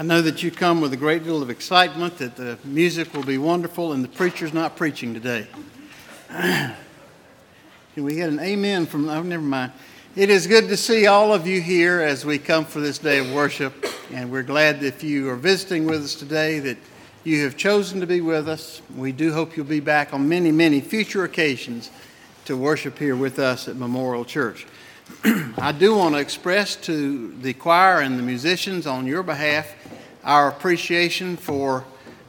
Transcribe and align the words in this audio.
I 0.00 0.02
know 0.02 0.22
that 0.22 0.42
you 0.42 0.50
come 0.50 0.80
with 0.80 0.94
a 0.94 0.96
great 0.96 1.24
deal 1.24 1.42
of 1.42 1.50
excitement 1.50 2.16
that 2.16 2.34
the 2.34 2.56
music 2.64 3.12
will 3.12 3.22
be 3.22 3.36
wonderful 3.36 3.92
and 3.92 4.02
the 4.02 4.08
preacher's 4.08 4.54
not 4.54 4.74
preaching 4.74 5.12
today. 5.12 5.46
Can 6.30 6.74
we 7.96 8.14
get 8.14 8.30
an 8.30 8.40
amen 8.40 8.86
from, 8.86 9.10
oh, 9.10 9.22
never 9.22 9.42
mind. 9.42 9.72
It 10.16 10.30
is 10.30 10.46
good 10.46 10.68
to 10.68 10.76
see 10.78 11.06
all 11.06 11.34
of 11.34 11.46
you 11.46 11.60
here 11.60 12.00
as 12.00 12.24
we 12.24 12.38
come 12.38 12.64
for 12.64 12.80
this 12.80 12.96
day 12.96 13.18
of 13.18 13.30
worship. 13.30 13.84
And 14.10 14.32
we're 14.32 14.42
glad 14.42 14.80
that 14.80 14.86
if 14.86 15.04
you 15.04 15.28
are 15.28 15.36
visiting 15.36 15.84
with 15.84 16.02
us 16.02 16.14
today 16.14 16.60
that 16.60 16.78
you 17.24 17.44
have 17.44 17.58
chosen 17.58 18.00
to 18.00 18.06
be 18.06 18.22
with 18.22 18.48
us. 18.48 18.80
We 18.96 19.12
do 19.12 19.34
hope 19.34 19.54
you'll 19.54 19.66
be 19.66 19.80
back 19.80 20.14
on 20.14 20.26
many, 20.26 20.50
many 20.50 20.80
future 20.80 21.24
occasions 21.24 21.90
to 22.46 22.56
worship 22.56 22.98
here 22.98 23.16
with 23.16 23.38
us 23.38 23.68
at 23.68 23.76
Memorial 23.76 24.24
Church. 24.24 24.66
I 25.58 25.72
do 25.72 25.94
want 25.94 26.14
to 26.14 26.20
express 26.22 26.74
to 26.76 27.34
the 27.42 27.52
choir 27.52 28.00
and 28.00 28.18
the 28.18 28.22
musicians 28.22 28.86
on 28.86 29.06
your 29.06 29.22
behalf 29.22 29.74
our 30.24 30.48
appreciation 30.48 31.36
for 31.36 31.84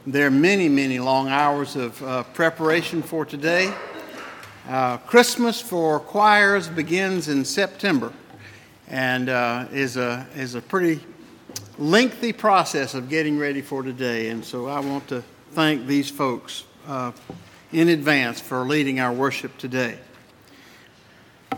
their 0.06 0.30
many, 0.30 0.68
many 0.68 0.98
long 0.98 1.28
hours 1.28 1.76
of 1.76 2.02
uh, 2.02 2.22
preparation 2.34 3.02
for 3.02 3.24
today. 3.24 3.72
Uh, 4.68 4.96
Christmas 4.98 5.60
for 5.60 6.00
choirs 6.00 6.68
begins 6.68 7.28
in 7.28 7.44
September 7.44 8.12
and 8.88 9.28
uh, 9.28 9.66
is, 9.72 9.96
a, 9.96 10.26
is 10.34 10.54
a 10.54 10.60
pretty 10.60 11.00
lengthy 11.78 12.32
process 12.32 12.94
of 12.94 13.08
getting 13.08 13.38
ready 13.38 13.60
for 13.60 13.82
today. 13.82 14.28
And 14.28 14.44
so 14.44 14.68
I 14.68 14.80
want 14.80 15.08
to 15.08 15.22
thank 15.52 15.86
these 15.86 16.10
folks 16.10 16.64
uh, 16.86 17.12
in 17.72 17.88
advance 17.88 18.40
for 18.40 18.64
leading 18.64 19.00
our 19.00 19.12
worship 19.12 19.56
today. 19.58 19.98
I 21.50 21.56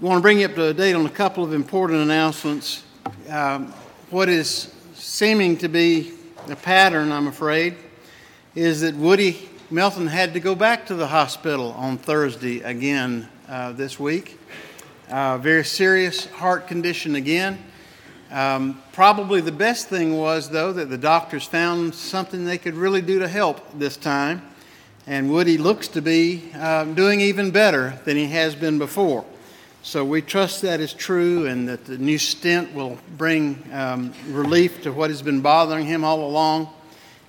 want 0.00 0.18
to 0.18 0.22
bring 0.22 0.40
you 0.40 0.46
up 0.46 0.54
to 0.56 0.74
date 0.74 0.94
on 0.94 1.06
a 1.06 1.10
couple 1.10 1.44
of 1.44 1.52
important 1.52 2.00
announcements. 2.00 2.84
Um, 3.28 3.72
what 4.10 4.28
is 4.28 4.74
seeming 4.94 5.56
to 5.58 5.68
be 5.68 6.12
a 6.48 6.56
pattern, 6.56 7.12
I'm 7.12 7.26
afraid, 7.26 7.76
is 8.54 8.80
that 8.82 8.94
Woody 8.94 9.48
Melton 9.70 10.06
had 10.06 10.34
to 10.34 10.40
go 10.40 10.54
back 10.54 10.86
to 10.86 10.94
the 10.94 11.06
hospital 11.06 11.72
on 11.72 11.96
Thursday 11.96 12.60
again 12.60 13.28
uh, 13.48 13.72
this 13.72 13.98
week. 13.98 14.38
Uh, 15.08 15.38
very 15.38 15.64
serious 15.64 16.26
heart 16.26 16.66
condition 16.66 17.16
again. 17.16 17.58
Um, 18.30 18.82
probably 18.92 19.40
the 19.40 19.52
best 19.52 19.88
thing 19.88 20.16
was, 20.16 20.48
though, 20.48 20.72
that 20.72 20.88
the 20.88 20.98
doctors 20.98 21.44
found 21.44 21.94
something 21.94 22.44
they 22.44 22.58
could 22.58 22.74
really 22.74 23.02
do 23.02 23.18
to 23.18 23.28
help 23.28 23.78
this 23.78 23.96
time. 23.96 24.42
And 25.06 25.30
Woody 25.30 25.58
looks 25.58 25.88
to 25.88 26.00
be 26.02 26.50
uh, 26.54 26.84
doing 26.84 27.20
even 27.20 27.50
better 27.50 27.98
than 28.04 28.16
he 28.16 28.26
has 28.26 28.54
been 28.54 28.78
before. 28.78 29.24
So 29.84 30.04
we 30.04 30.22
trust 30.22 30.62
that 30.62 30.78
is 30.78 30.92
true 30.92 31.46
and 31.46 31.68
that 31.68 31.86
the 31.86 31.98
new 31.98 32.16
stent 32.16 32.72
will 32.72 32.98
bring 33.16 33.60
um, 33.72 34.12
relief 34.28 34.82
to 34.82 34.92
what 34.92 35.10
has 35.10 35.22
been 35.22 35.40
bothering 35.40 35.86
him 35.86 36.04
all 36.04 36.24
along 36.24 36.72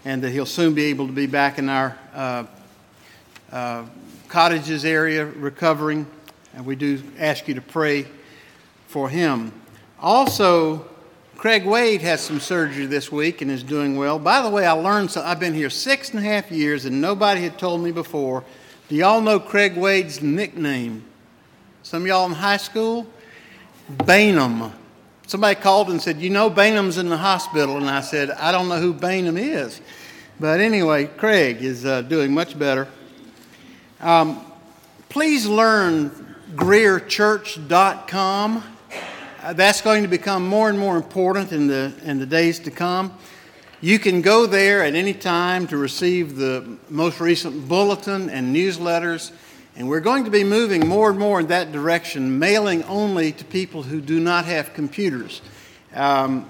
and 0.05 0.21
that 0.21 0.29
he'll 0.29 0.45
soon 0.45 0.75
be 0.75 0.85
able 0.85 1.07
to 1.07 1.13
be 1.13 1.25
back 1.25 1.57
in 1.57 1.67
our 1.67 1.97
uh, 2.13 2.45
uh, 3.51 3.85
cottages 4.27 4.85
area 4.85 5.25
recovering. 5.25 6.05
And 6.55 6.63
we 6.63 6.75
do 6.75 7.01
ask 7.17 7.47
you 7.47 7.55
to 7.55 7.61
pray 7.61 8.05
for 8.85 9.09
him. 9.09 9.51
Also, 9.99 10.87
Craig 11.37 11.65
Wade 11.65 12.03
has 12.03 12.21
some 12.21 12.39
surgery 12.39 12.85
this 12.85 13.11
week 13.11 13.41
and 13.41 13.49
is 13.49 13.63
doing 13.63 13.95
well. 13.97 14.19
By 14.19 14.43
the 14.43 14.49
way, 14.51 14.67
I 14.67 14.73
learned 14.73 15.09
so 15.09 15.23
I've 15.23 15.39
been 15.39 15.55
here 15.55 15.71
six 15.71 16.11
and 16.11 16.19
a 16.19 16.21
half 16.21 16.51
years 16.51 16.85
and 16.85 17.01
nobody 17.01 17.41
had 17.41 17.57
told 17.57 17.81
me 17.81 17.91
before. 17.91 18.43
Do 18.89 18.95
y'all 18.95 19.21
know 19.21 19.39
Craig 19.39 19.75
Wade's 19.75 20.21
nickname? 20.21 21.05
Some 21.83 22.07
y'all 22.07 22.25
in 22.27 22.31
high 22.31 22.57
school? 22.57 23.05
Bainham. 23.91 24.71
Somebody 25.27 25.59
called 25.59 25.89
and 25.89 26.01
said, 26.01 26.21
You 26.21 26.29
know, 26.29 26.49
Bainham's 26.49 26.97
in 26.97 27.09
the 27.09 27.17
hospital. 27.17 27.75
And 27.75 27.89
I 27.89 27.99
said, 27.99 28.31
I 28.31 28.53
don't 28.53 28.69
know 28.69 28.79
who 28.79 28.93
Bainham 28.93 29.37
is. 29.37 29.81
But 30.39 30.61
anyway, 30.61 31.07
Craig 31.07 31.61
is 31.61 31.85
uh, 31.85 32.03
doing 32.03 32.33
much 32.33 32.57
better. 32.57 32.87
Um, 33.99 34.45
please 35.09 35.45
learn 35.45 36.37
GreerChurch.com. 36.55 38.63
Uh, 39.41 39.51
that's 39.51 39.81
going 39.81 40.03
to 40.03 40.09
become 40.09 40.47
more 40.47 40.69
and 40.69 40.79
more 40.79 40.95
important 40.95 41.51
in 41.51 41.67
the, 41.67 41.91
in 42.05 42.17
the 42.17 42.25
days 42.25 42.59
to 42.59 42.71
come. 42.71 43.13
You 43.81 43.99
can 43.99 44.21
go 44.21 44.45
there 44.45 44.85
at 44.85 44.95
any 44.95 45.13
time 45.13 45.67
to 45.67 45.75
receive 45.75 46.37
the 46.37 46.77
most 46.89 47.19
recent 47.19 47.67
bulletin 47.67 48.29
and 48.29 48.55
newsletters. 48.55 49.33
And 49.75 49.89
we're 49.89 50.01
going 50.01 50.25
to 50.25 50.31
be 50.31 50.43
moving 50.43 50.87
more 50.87 51.09
and 51.09 51.17
more 51.17 51.39
in 51.39 51.47
that 51.47 51.71
direction, 51.71 52.37
mailing 52.37 52.83
only 52.83 53.31
to 53.31 53.45
people 53.45 53.81
who 53.81 54.01
do 54.01 54.19
not 54.19 54.45
have 54.45 54.73
computers. 54.73 55.41
Um, 55.95 56.47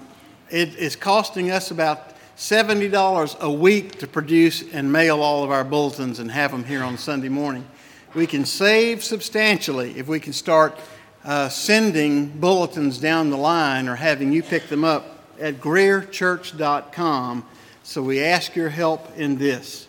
it 0.50 0.76
is 0.76 0.94
costing 0.94 1.50
us 1.50 1.70
about 1.70 2.14
$70 2.36 3.40
a 3.40 3.50
week 3.50 3.98
to 4.00 4.06
produce 4.06 4.62
and 4.74 4.92
mail 4.92 5.22
all 5.22 5.42
of 5.42 5.50
our 5.50 5.64
bulletins 5.64 6.18
and 6.18 6.30
have 6.30 6.50
them 6.50 6.64
here 6.64 6.82
on 6.82 6.98
Sunday 6.98 7.30
morning. 7.30 7.66
We 8.14 8.26
can 8.26 8.44
save 8.44 9.02
substantially 9.02 9.98
if 9.98 10.06
we 10.06 10.20
can 10.20 10.32
start 10.32 10.78
uh, 11.24 11.48
sending 11.48 12.28
bulletins 12.28 12.98
down 12.98 13.30
the 13.30 13.38
line 13.38 13.88
or 13.88 13.96
having 13.96 14.32
you 14.32 14.42
pick 14.42 14.68
them 14.68 14.84
up 14.84 15.24
at 15.40 15.60
greerchurch.com. 15.60 17.46
So 17.82 18.02
we 18.02 18.22
ask 18.22 18.54
your 18.54 18.68
help 18.68 19.16
in 19.16 19.38
this. 19.38 19.88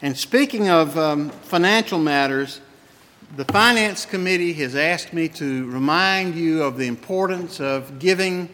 And 0.00 0.16
speaking 0.16 0.70
of 0.70 0.96
um, 0.96 1.28
financial 1.28 1.98
matters, 1.98 2.60
the 3.36 3.44
Finance 3.44 4.06
Committee 4.06 4.52
has 4.54 4.74
asked 4.74 5.12
me 5.12 5.28
to 5.28 5.70
remind 5.70 6.34
you 6.34 6.64
of 6.64 6.76
the 6.76 6.88
importance 6.88 7.60
of 7.60 8.00
giving 8.00 8.48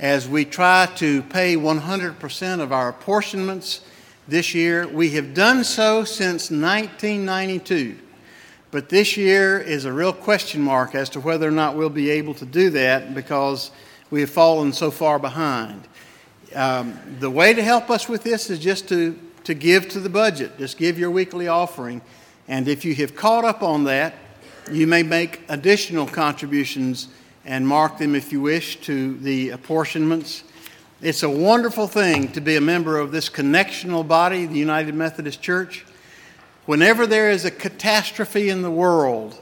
as 0.00 0.28
we 0.28 0.44
try 0.44 0.86
to 0.96 1.22
pay 1.22 1.54
100% 1.54 2.60
of 2.60 2.72
our 2.72 2.88
apportionments 2.88 3.82
this 4.26 4.52
year. 4.52 4.88
We 4.88 5.10
have 5.10 5.32
done 5.32 5.62
so 5.62 6.02
since 6.02 6.50
1992. 6.50 7.98
But 8.72 8.88
this 8.88 9.16
year 9.16 9.60
is 9.60 9.84
a 9.84 9.92
real 9.92 10.12
question 10.12 10.60
mark 10.60 10.96
as 10.96 11.08
to 11.10 11.20
whether 11.20 11.46
or 11.46 11.52
not 11.52 11.76
we'll 11.76 11.88
be 11.88 12.10
able 12.10 12.34
to 12.34 12.44
do 12.44 12.70
that 12.70 13.14
because 13.14 13.70
we 14.10 14.22
have 14.22 14.30
fallen 14.30 14.72
so 14.72 14.90
far 14.90 15.20
behind. 15.20 15.86
Um, 16.52 16.98
the 17.20 17.30
way 17.30 17.54
to 17.54 17.62
help 17.62 17.90
us 17.90 18.08
with 18.08 18.24
this 18.24 18.50
is 18.50 18.58
just 18.58 18.88
to, 18.88 19.16
to 19.44 19.54
give 19.54 19.88
to 19.90 20.00
the 20.00 20.08
budget, 20.08 20.58
just 20.58 20.78
give 20.78 20.98
your 20.98 21.12
weekly 21.12 21.46
offering. 21.46 22.02
And 22.50 22.66
if 22.66 22.84
you 22.84 22.96
have 22.96 23.14
caught 23.14 23.44
up 23.44 23.62
on 23.62 23.84
that, 23.84 24.12
you 24.72 24.88
may 24.88 25.04
make 25.04 25.40
additional 25.48 26.04
contributions 26.04 27.06
and 27.44 27.66
mark 27.66 27.98
them 27.98 28.16
if 28.16 28.32
you 28.32 28.40
wish 28.40 28.80
to 28.80 29.16
the 29.18 29.50
apportionments. 29.50 30.42
It's 31.00 31.22
a 31.22 31.30
wonderful 31.30 31.86
thing 31.86 32.32
to 32.32 32.40
be 32.40 32.56
a 32.56 32.60
member 32.60 32.98
of 32.98 33.12
this 33.12 33.30
connectional 33.30 34.06
body, 34.06 34.46
the 34.46 34.58
United 34.58 34.96
Methodist 34.96 35.40
Church. 35.40 35.86
Whenever 36.66 37.06
there 37.06 37.30
is 37.30 37.44
a 37.44 37.52
catastrophe 37.52 38.48
in 38.48 38.62
the 38.62 38.70
world, 38.70 39.40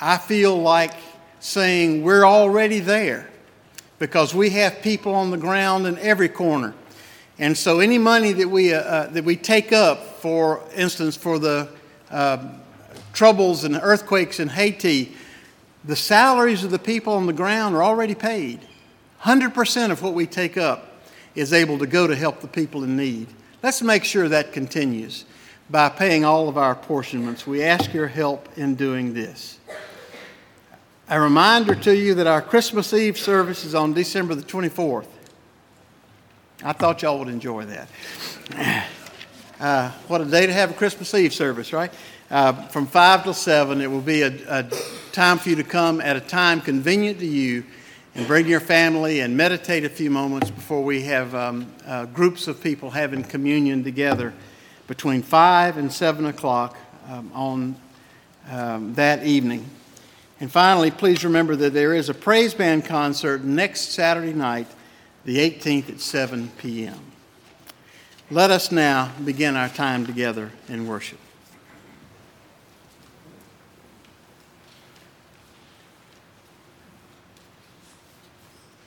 I 0.00 0.18
feel 0.18 0.56
like 0.60 0.94
saying 1.38 2.02
we're 2.02 2.24
already 2.24 2.80
there 2.80 3.30
because 4.00 4.34
we 4.34 4.50
have 4.50 4.82
people 4.82 5.14
on 5.14 5.30
the 5.30 5.38
ground 5.38 5.86
in 5.86 5.96
every 5.98 6.28
corner. 6.28 6.74
And 7.38 7.56
so 7.56 7.78
any 7.78 7.98
money 7.98 8.32
that 8.32 8.48
we, 8.48 8.74
uh, 8.74 8.80
uh, 8.80 9.06
that 9.10 9.22
we 9.22 9.36
take 9.36 9.72
up, 9.72 10.20
for 10.20 10.64
instance, 10.74 11.14
for 11.16 11.38
the 11.38 11.77
uh, 12.10 12.38
troubles 13.12 13.64
and 13.64 13.78
earthquakes 13.82 14.40
in 14.40 14.48
Haiti, 14.48 15.14
the 15.84 15.96
salaries 15.96 16.64
of 16.64 16.70
the 16.70 16.78
people 16.78 17.12
on 17.14 17.26
the 17.26 17.32
ground 17.32 17.74
are 17.74 17.82
already 17.82 18.14
paid. 18.14 18.60
100% 19.22 19.90
of 19.90 20.02
what 20.02 20.14
we 20.14 20.26
take 20.26 20.56
up 20.56 21.02
is 21.34 21.52
able 21.52 21.78
to 21.78 21.86
go 21.86 22.06
to 22.06 22.14
help 22.14 22.40
the 22.40 22.48
people 22.48 22.84
in 22.84 22.96
need. 22.96 23.28
Let's 23.62 23.82
make 23.82 24.04
sure 24.04 24.28
that 24.28 24.52
continues 24.52 25.24
by 25.70 25.88
paying 25.88 26.24
all 26.24 26.48
of 26.48 26.56
our 26.56 26.72
apportionments. 26.72 27.46
We 27.46 27.62
ask 27.62 27.92
your 27.92 28.06
help 28.06 28.48
in 28.56 28.74
doing 28.74 29.14
this. 29.14 29.58
A 31.10 31.20
reminder 31.20 31.74
to 31.74 31.96
you 31.96 32.14
that 32.14 32.26
our 32.26 32.42
Christmas 32.42 32.92
Eve 32.92 33.18
service 33.18 33.64
is 33.64 33.74
on 33.74 33.94
December 33.94 34.34
the 34.34 34.42
24th. 34.42 35.06
I 36.62 36.72
thought 36.72 37.02
y'all 37.02 37.18
would 37.18 37.28
enjoy 37.28 37.64
that. 37.64 37.88
Uh, 39.60 39.90
what 40.06 40.20
a 40.20 40.24
day 40.24 40.46
to 40.46 40.52
have 40.52 40.70
a 40.70 40.74
Christmas 40.74 41.12
Eve 41.14 41.34
service, 41.34 41.72
right? 41.72 41.92
Uh, 42.30 42.52
from 42.68 42.86
5 42.86 43.24
till 43.24 43.34
7, 43.34 43.80
it 43.80 43.90
will 43.90 44.00
be 44.00 44.22
a, 44.22 44.32
a 44.48 44.70
time 45.10 45.36
for 45.36 45.48
you 45.48 45.56
to 45.56 45.64
come 45.64 46.00
at 46.00 46.14
a 46.14 46.20
time 46.20 46.60
convenient 46.60 47.18
to 47.18 47.26
you 47.26 47.64
and 48.14 48.24
bring 48.28 48.46
your 48.46 48.60
family 48.60 49.18
and 49.18 49.36
meditate 49.36 49.84
a 49.84 49.88
few 49.88 50.12
moments 50.12 50.48
before 50.48 50.84
we 50.84 51.02
have 51.02 51.34
um, 51.34 51.66
uh, 51.86 52.04
groups 52.06 52.46
of 52.46 52.62
people 52.62 52.90
having 52.90 53.24
communion 53.24 53.82
together 53.82 54.32
between 54.86 55.22
5 55.22 55.76
and 55.76 55.92
7 55.92 56.26
o'clock 56.26 56.76
um, 57.08 57.28
on 57.34 57.76
um, 58.52 58.94
that 58.94 59.24
evening. 59.24 59.68
And 60.38 60.52
finally, 60.52 60.92
please 60.92 61.24
remember 61.24 61.56
that 61.56 61.72
there 61.72 61.94
is 61.94 62.08
a 62.08 62.14
praise 62.14 62.54
band 62.54 62.84
concert 62.84 63.42
next 63.42 63.90
Saturday 63.90 64.34
night, 64.34 64.68
the 65.24 65.38
18th 65.38 65.88
at 65.88 66.00
7 66.00 66.52
p.m. 66.58 67.07
Let 68.30 68.50
us 68.50 68.70
now 68.70 69.12
begin 69.24 69.56
our 69.56 69.70
time 69.70 70.04
together 70.04 70.52
in 70.68 70.86
worship. 70.86 71.18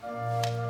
This 0.04 0.61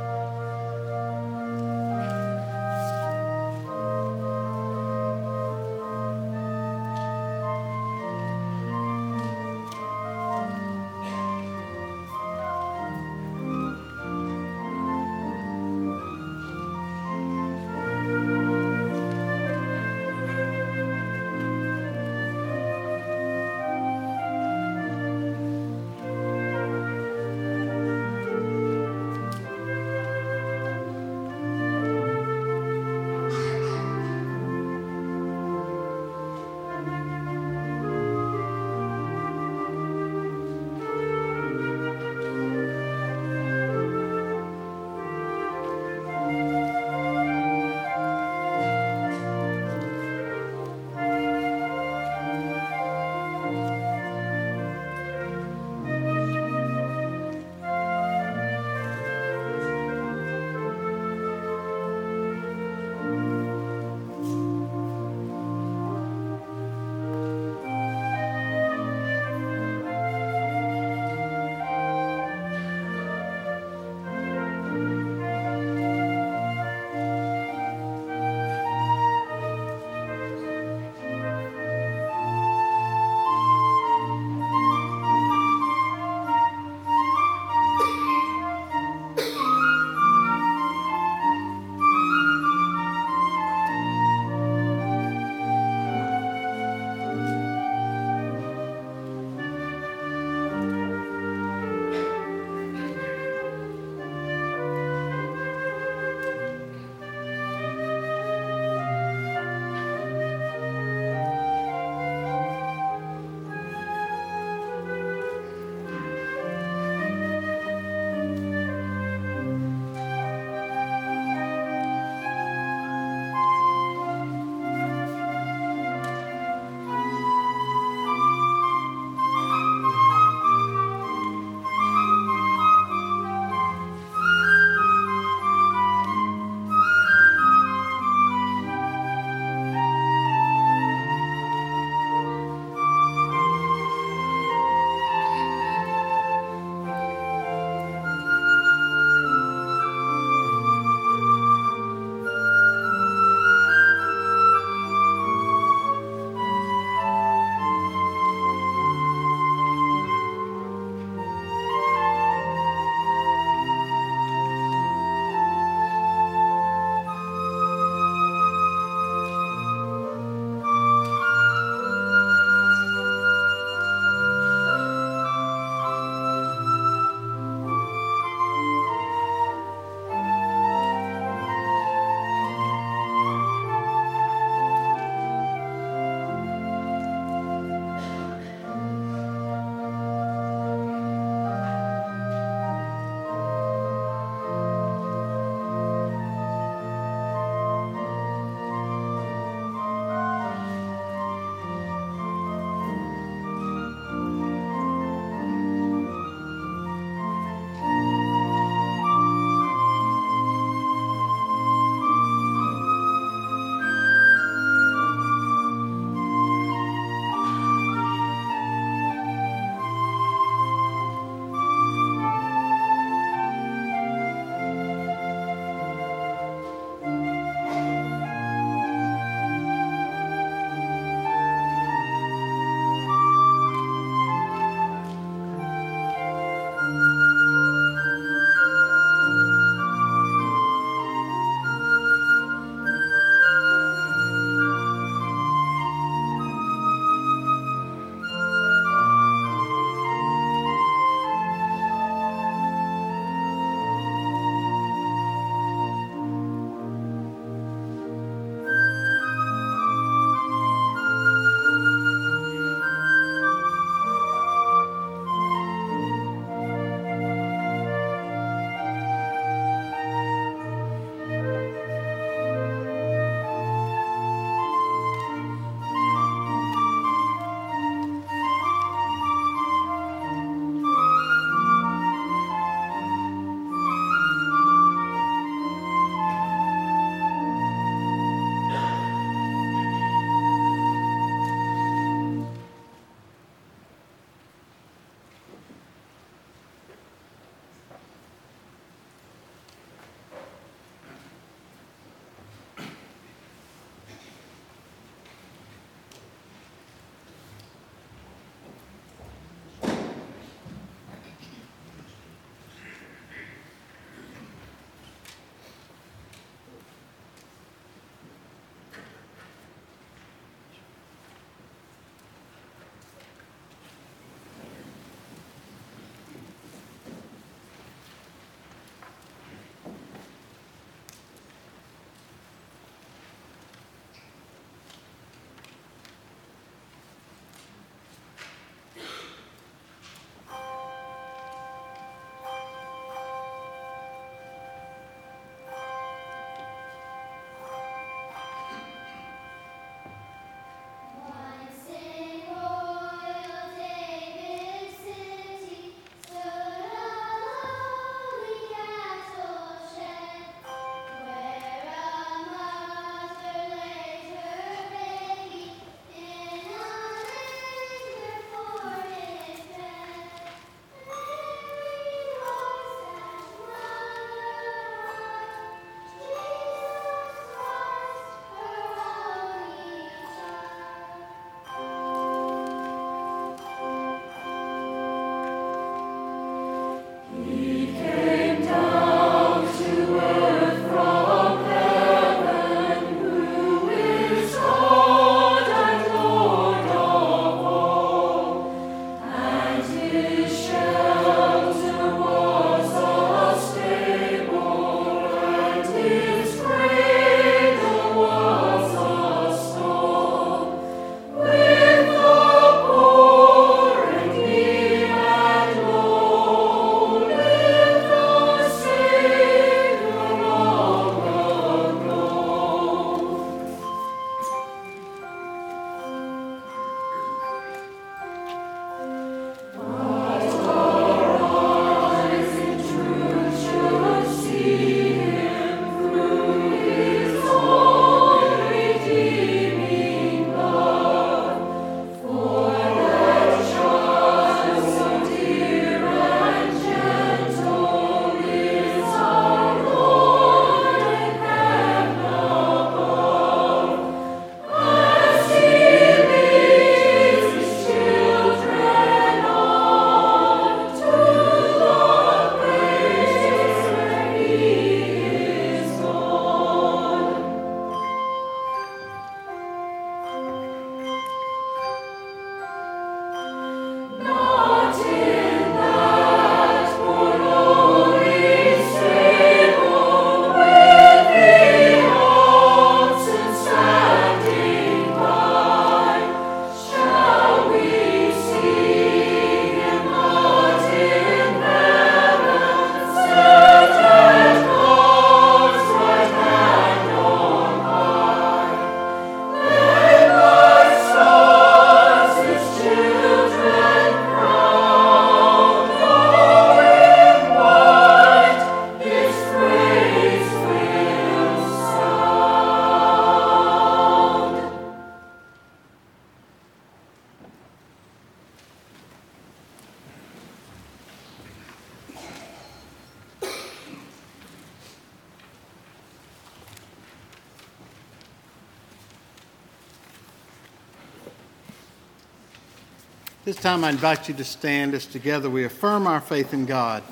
time 533.71 533.85
I 533.85 533.89
invite 533.91 534.27
you 534.27 534.33
to 534.33 534.43
stand 534.43 534.93
as 534.93 535.05
together 535.05 535.49
we 535.49 535.63
affirm 535.63 536.05
our 536.05 536.19
faith 536.19 536.53
in 536.53 536.65
God 536.65 537.03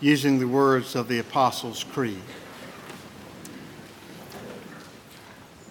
using 0.00 0.38
the 0.38 0.46
words 0.46 0.94
of 0.94 1.08
the 1.08 1.18
Apostles' 1.18 1.82
Creed. 1.82 2.22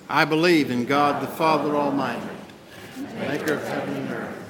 I 0.10 0.25
believe 0.25 0.72
in 0.72 0.84
God 0.84 1.24
the 1.24 1.27
Father 1.27 1.74
Almighty, 1.77 2.27
maker 3.18 3.54
of 3.54 3.65
heaven 3.65 3.96
and 3.96 4.10
earth, 4.10 4.50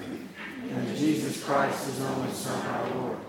and 0.71 0.97
Jesus 0.97 1.43
Christ, 1.43 1.85
his 1.85 2.01
only 2.01 2.31
Son, 2.31 2.65
our 2.65 2.95
Lord, 2.95 3.19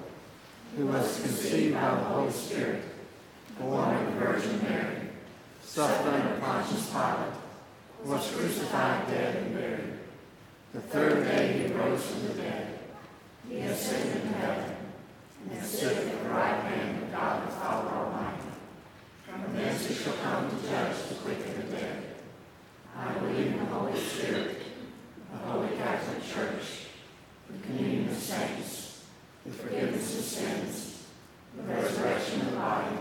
who 0.78 0.86
was 0.86 1.20
conceived 1.20 1.74
by 1.74 1.90
the 1.90 2.04
Holy 2.04 2.32
Spirit, 2.32 2.82
born 3.60 3.94
of 3.96 4.14
the 4.14 4.18
Virgin 4.18 4.62
Mary, 4.62 4.96
suffered 5.62 6.08
under 6.08 6.40
Pontius 6.40 6.88
Pilate, 6.88 7.34
was 8.02 8.30
crucified, 8.34 9.06
dead, 9.08 9.36
and 9.44 9.54
buried. 9.54 9.92
The 10.76 10.82
third 10.82 11.24
day 11.24 11.52
he 11.52 11.72
rose 11.72 12.04
from 12.04 12.26
the 12.26 12.34
dead. 12.34 12.78
He 13.48 13.60
ascended 13.60 14.22
in 14.22 14.32
heaven, 14.34 14.76
and 15.50 15.64
sitteth 15.64 16.06
at 16.06 16.22
the 16.22 16.28
right 16.28 16.60
hand 16.64 17.02
of 17.02 17.12
God 17.12 17.46
the 17.46 17.52
Father 17.52 17.88
Almighty. 17.88 18.42
From 19.24 19.56
thence 19.56 19.86
he 19.86 19.94
shall 19.94 20.12
come 20.12 20.50
to 20.50 20.68
judge 20.68 20.96
the 21.08 21.14
quick 21.14 21.38
and 21.46 21.56
the 21.62 21.76
dead. 21.76 22.02
I 22.94 23.10
believe 23.14 23.46
in 23.46 23.58
the 23.58 23.64
Holy 23.64 23.98
Spirit, 23.98 24.60
the 25.32 25.38
Holy 25.50 25.74
Catholic 25.78 26.22
Church, 26.26 26.88
the 27.48 27.66
communion 27.66 28.10
of 28.10 28.16
saints, 28.16 29.06
the 29.46 29.52
forgiveness 29.52 30.18
of 30.18 30.24
sins, 30.26 31.06
the 31.56 31.62
resurrection 31.72 32.42
of 32.42 32.50
the 32.50 32.56
body, 32.56 32.98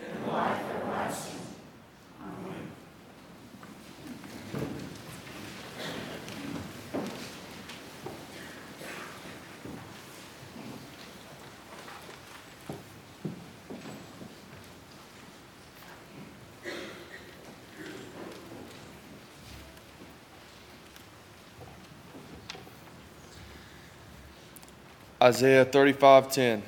and 0.00 0.32
life 0.32 0.62
everlasting. 0.76 1.40
Amen. 2.22 2.72
Isaiah 25.22 25.64
35:10 25.64 26.62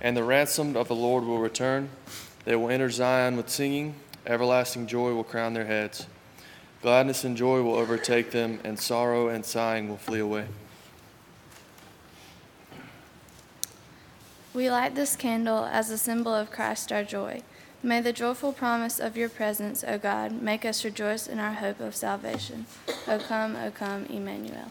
And 0.00 0.16
the 0.16 0.22
ransomed 0.22 0.76
of 0.76 0.86
the 0.86 0.94
Lord 0.94 1.24
will 1.24 1.40
return 1.40 1.88
they 2.44 2.54
will 2.54 2.70
enter 2.70 2.88
Zion 2.88 3.36
with 3.36 3.48
singing 3.48 3.96
everlasting 4.24 4.86
joy 4.86 5.12
will 5.12 5.24
crown 5.24 5.54
their 5.54 5.66
heads 5.66 6.06
gladness 6.82 7.24
and 7.24 7.36
joy 7.36 7.62
will 7.62 7.74
overtake 7.74 8.30
them 8.30 8.60
and 8.62 8.78
sorrow 8.78 9.26
and 9.28 9.44
sighing 9.44 9.88
will 9.88 9.96
flee 9.96 10.20
away 10.20 10.46
We 14.54 14.70
light 14.70 14.94
this 14.94 15.16
candle 15.16 15.64
as 15.64 15.90
a 15.90 15.98
symbol 15.98 16.32
of 16.32 16.52
Christ 16.52 16.92
our 16.92 17.02
joy. 17.02 17.42
May 17.82 18.00
the 18.00 18.12
joyful 18.12 18.52
promise 18.52 19.00
of 19.00 19.16
your 19.16 19.28
presence, 19.28 19.82
O 19.82 19.98
God, 19.98 20.30
make 20.30 20.64
us 20.64 20.84
rejoice 20.84 21.26
in 21.26 21.40
our 21.40 21.54
hope 21.54 21.80
of 21.80 21.96
salvation. 21.96 22.66
O 23.08 23.18
come, 23.18 23.56
O 23.56 23.72
come, 23.72 24.06
Emmanuel. 24.06 24.70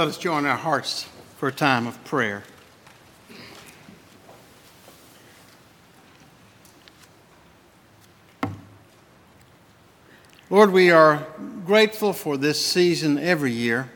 Let 0.00 0.08
us 0.08 0.16
join 0.16 0.46
our 0.46 0.56
hearts 0.56 1.06
for 1.36 1.48
a 1.48 1.52
time 1.52 1.86
of 1.86 2.02
prayer. 2.06 2.42
Lord, 10.48 10.72
we 10.72 10.90
are 10.90 11.26
grateful 11.66 12.14
for 12.14 12.38
this 12.38 12.64
season 12.64 13.18
every 13.18 13.52
year 13.52 13.90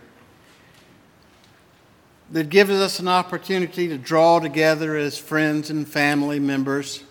that 2.33 2.51
gives 2.51 2.73
us 2.73 3.01
an 3.01 3.09
opportunity 3.09 3.89
to 3.89 3.97
draw 3.97 4.41
together 4.41 4.99
as 4.99 5.17
friends 5.17 5.71
and 5.71 5.89
family 5.89 6.39
members, 6.39 7.03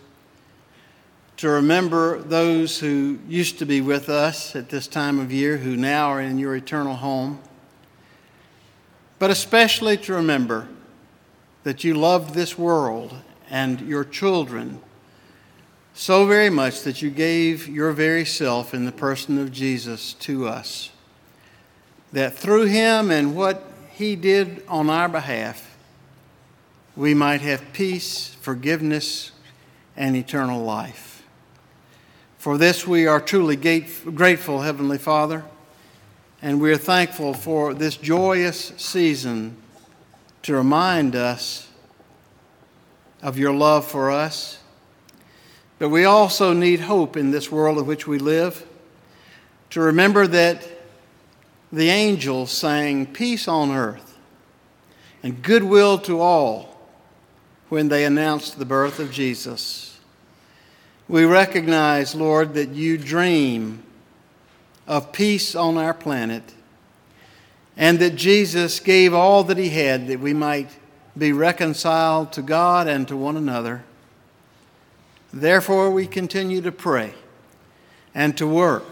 to 1.37 1.49
remember 1.49 2.21
those 2.21 2.79
who 2.79 3.17
used 3.27 3.57
to 3.57 3.65
be 3.65 3.81
with 3.81 4.07
us 4.07 4.55
at 4.55 4.69
this 4.69 4.85
time 4.85 5.17
of 5.17 5.31
year 5.31 5.57
who 5.57 5.75
now 5.75 6.09
are 6.09 6.21
in 6.21 6.37
your 6.37 6.55
eternal 6.55 6.93
home 6.93 7.41
but 9.23 9.31
especially 9.31 9.95
to 9.95 10.13
remember 10.13 10.67
that 11.63 11.85
you 11.85 11.93
loved 11.93 12.33
this 12.33 12.57
world 12.57 13.15
and 13.49 13.79
your 13.79 14.03
children 14.03 14.81
so 15.93 16.27
very 16.27 16.49
much 16.49 16.81
that 16.81 17.01
you 17.01 17.09
gave 17.09 17.65
your 17.69 17.93
very 17.93 18.25
self 18.25 18.73
in 18.73 18.83
the 18.83 18.91
person 18.91 19.39
of 19.39 19.49
Jesus 19.49 20.11
to 20.15 20.45
us. 20.45 20.89
That 22.11 22.37
through 22.37 22.65
him 22.65 23.11
and 23.11 23.33
what 23.33 23.63
he 23.93 24.17
did 24.17 24.61
on 24.67 24.89
our 24.89 25.07
behalf, 25.07 25.73
we 26.93 27.13
might 27.13 27.39
have 27.39 27.71
peace, 27.71 28.35
forgiveness, 28.41 29.31
and 29.95 30.17
eternal 30.17 30.61
life. 30.61 31.23
For 32.37 32.57
this 32.57 32.85
we 32.85 33.07
are 33.07 33.21
truly 33.21 33.55
grateful, 33.55 34.63
Heavenly 34.63 34.97
Father. 34.97 35.45
And 36.43 36.59
we're 36.59 36.77
thankful 36.77 37.33
for 37.33 37.73
this 37.73 37.95
joyous 37.95 38.73
season 38.75 39.55
to 40.41 40.53
remind 40.53 41.15
us 41.15 41.69
of 43.21 43.37
your 43.37 43.53
love 43.53 43.87
for 43.87 44.11
us. 44.11 44.59
But 45.79 45.87
we 45.87 46.03
also 46.03 46.51
need 46.51 46.81
hope 46.81 47.15
in 47.15 47.31
this 47.31 47.49
world 47.49 47.77
in 47.77 47.85
which 47.85 48.07
we 48.07 48.19
live 48.19 48.67
to 49.69 49.79
remember 49.79 50.27
that 50.27 50.67
the 51.71 51.87
angels 51.87 52.51
sang 52.51 53.05
peace 53.05 53.47
on 53.47 53.71
earth 53.71 54.17
and 55.23 55.41
goodwill 55.41 55.97
to 55.99 56.19
all 56.19 56.77
when 57.69 57.87
they 57.87 58.03
announced 58.03 58.59
the 58.59 58.65
birth 58.65 58.99
of 58.99 59.11
Jesus. 59.11 59.97
We 61.07 61.23
recognize, 61.23 62.13
Lord, 62.13 62.53
that 62.55 62.71
you 62.71 62.97
dream 62.97 63.82
of 64.87 65.11
peace 65.11 65.55
on 65.55 65.77
our 65.77 65.93
planet, 65.93 66.53
and 67.77 67.99
that 67.99 68.15
Jesus 68.15 68.79
gave 68.79 69.13
all 69.13 69.43
that 69.45 69.57
he 69.57 69.69
had 69.69 70.07
that 70.07 70.19
we 70.19 70.33
might 70.33 70.69
be 71.17 71.31
reconciled 71.31 72.33
to 72.33 72.41
God 72.41 72.87
and 72.87 73.07
to 73.07 73.15
one 73.15 73.37
another. 73.37 73.83
Therefore, 75.31 75.89
we 75.89 76.05
continue 76.05 76.61
to 76.61 76.71
pray 76.71 77.13
and 78.13 78.37
to 78.37 78.45
work, 78.45 78.85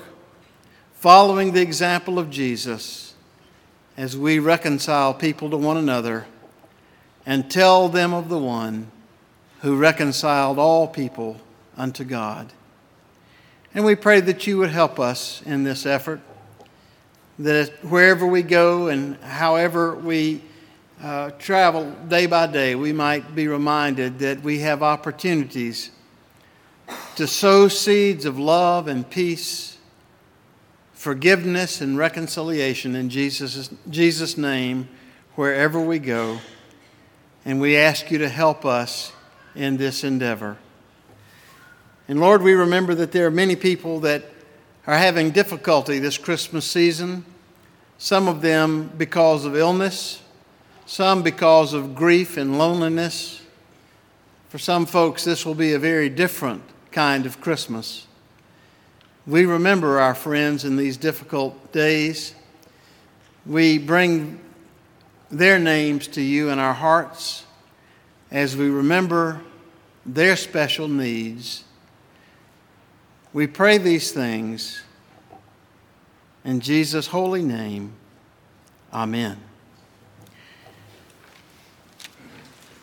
following 0.94 1.52
the 1.52 1.62
example 1.62 2.18
of 2.18 2.30
Jesus 2.30 3.14
as 3.98 4.18
we 4.18 4.40
reconcile 4.40 5.14
people 5.14 5.50
to 5.50 5.58
one 5.58 5.78
another 5.78 6.26
and 7.26 7.52
tell 7.52 7.88
them 7.88 8.14
of 8.14 8.30
the 8.30 8.40
one 8.40 8.92
who 9.62 9.78
reconciled 9.78 10.58
all 10.58 10.88
people 10.88 11.40
unto 11.78 12.04
God. 12.04 12.52
And 13.74 13.86
we 13.86 13.96
pray 13.96 14.20
that 14.22 14.46
you 14.48 14.58
would 14.58 14.70
help 14.70 15.00
us 15.00 15.42
in 15.44 15.64
this 15.64 15.86
effort, 15.86 16.20
that 17.40 17.70
wherever 17.84 18.26
we 18.26 18.44
go 18.44 18.88
and 18.88 19.16
however 19.18 19.96
we 19.96 20.42
uh, 21.02 21.32
travel 21.32 21.92
day 22.08 22.26
by 22.26 22.48
day, 22.48 22.76
we 22.76 22.94
might 22.94 23.34
be 23.34 23.48
reminded 23.48 24.20
that 24.20 24.44
we 24.44 24.60
have 24.60 24.84
opportunities 24.84 25.92
to 27.16 27.26
sow 27.26 27.68
seeds 27.68 28.26
of 28.26 28.38
love 28.38 28.88
and 28.88 29.10
peace 29.10 29.72
forgiveness 31.02 31.82
and 31.82 31.98
reconciliation 31.98 32.96
in 32.96 33.10
Jesus' 33.10 33.72
Jesus' 33.90 34.38
name 34.38 34.88
wherever 35.34 35.82
we 35.82 35.98
go. 35.98 36.38
And 37.44 37.60
we 37.60 37.76
ask 37.76 38.12
you 38.12 38.20
to 38.20 38.30
help 38.30 38.66
us 38.66 39.12
in 39.56 39.78
this 39.78 40.04
endeavor. 40.04 40.58
And 42.12 42.20
Lord, 42.20 42.42
we 42.42 42.56
remember 42.56 42.94
that 42.96 43.14
there 43.14 43.26
are 43.26 43.32
many 43.32 43.56
people 43.56 44.02
that 44.02 44.26
are 44.86 44.98
having 44.98 45.32
difficulty 45.32 45.98
this 45.98 46.18
Christmas 46.18 46.70
season, 46.70 47.24
some 47.98 48.28
of 48.28 48.42
them 48.42 48.92
because 48.98 49.46
of 49.46 49.56
illness, 49.56 50.22
some 50.86 51.24
because 51.24 51.74
of 51.74 51.96
grief 51.96 52.36
and 52.36 52.58
loneliness. 52.58 53.42
For 54.50 54.58
some 54.58 54.86
folks, 54.86 55.24
this 55.24 55.46
will 55.46 55.56
be 55.56 55.72
a 55.72 55.80
very 55.80 56.10
different 56.10 56.64
kind 56.92 57.26
of 57.26 57.40
Christmas. 57.40 58.08
We 59.26 59.46
remember 59.46 60.02
our 60.02 60.14
friends 60.14 60.66
in 60.66 60.76
these 60.76 60.98
difficult 60.98 61.72
days. 61.72 62.36
We 63.46 63.78
bring 63.78 64.42
their 65.30 65.60
names 65.60 66.10
to 66.10 66.22
you 66.22 66.50
in 66.50 66.60
our 66.60 66.74
hearts 66.74 67.46
as 68.32 68.58
we 68.58 68.68
remember 68.68 69.40
their 70.06 70.36
special 70.36 70.90
needs. 70.90 71.64
We 73.34 73.48
pray 73.48 73.78
these 73.78 74.12
things 74.12 74.84
in 76.44 76.60
Jesus' 76.60 77.08
holy 77.08 77.42
name. 77.42 77.94
Amen. 78.94 79.38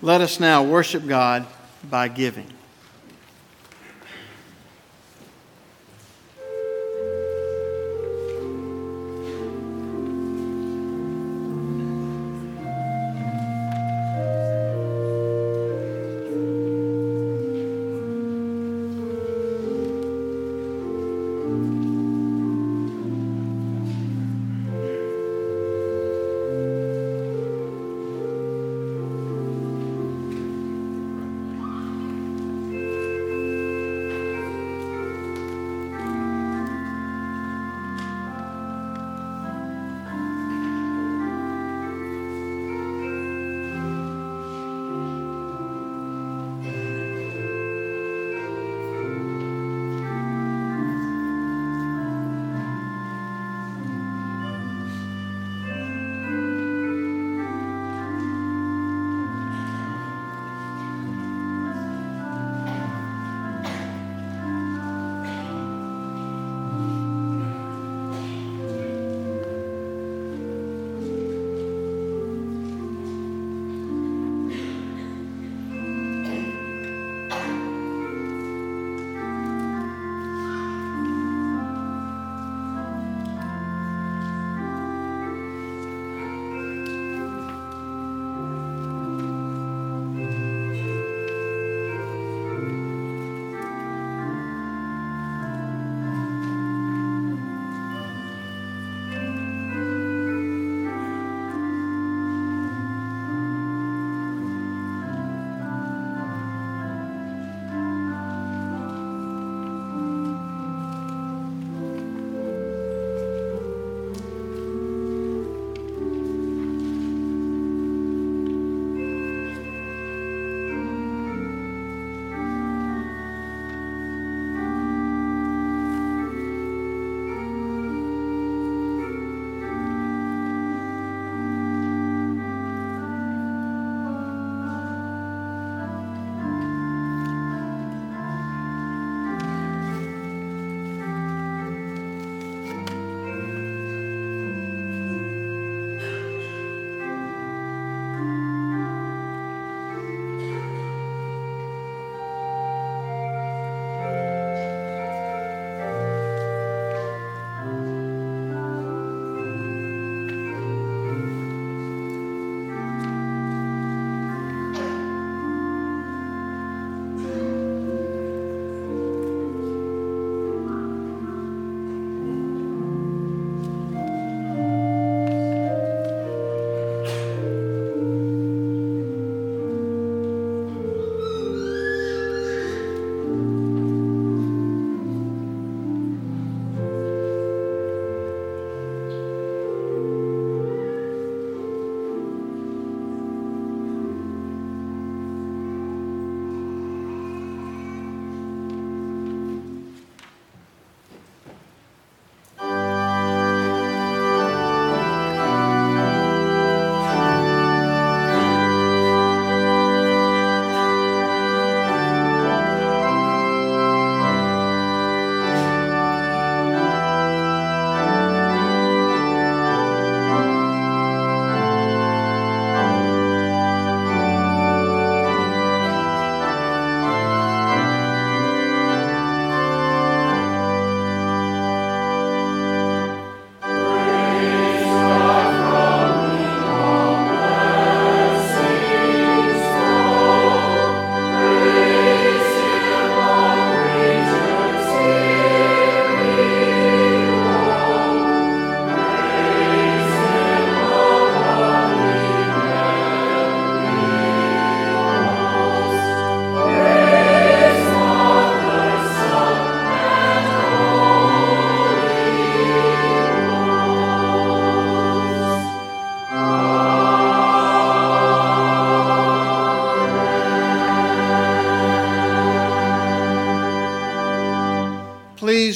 Let 0.01 0.21
us 0.21 0.41
now 0.41 0.63
worship 0.63 1.07
God 1.07 1.47
by 1.91 2.09
giving. 2.09 2.51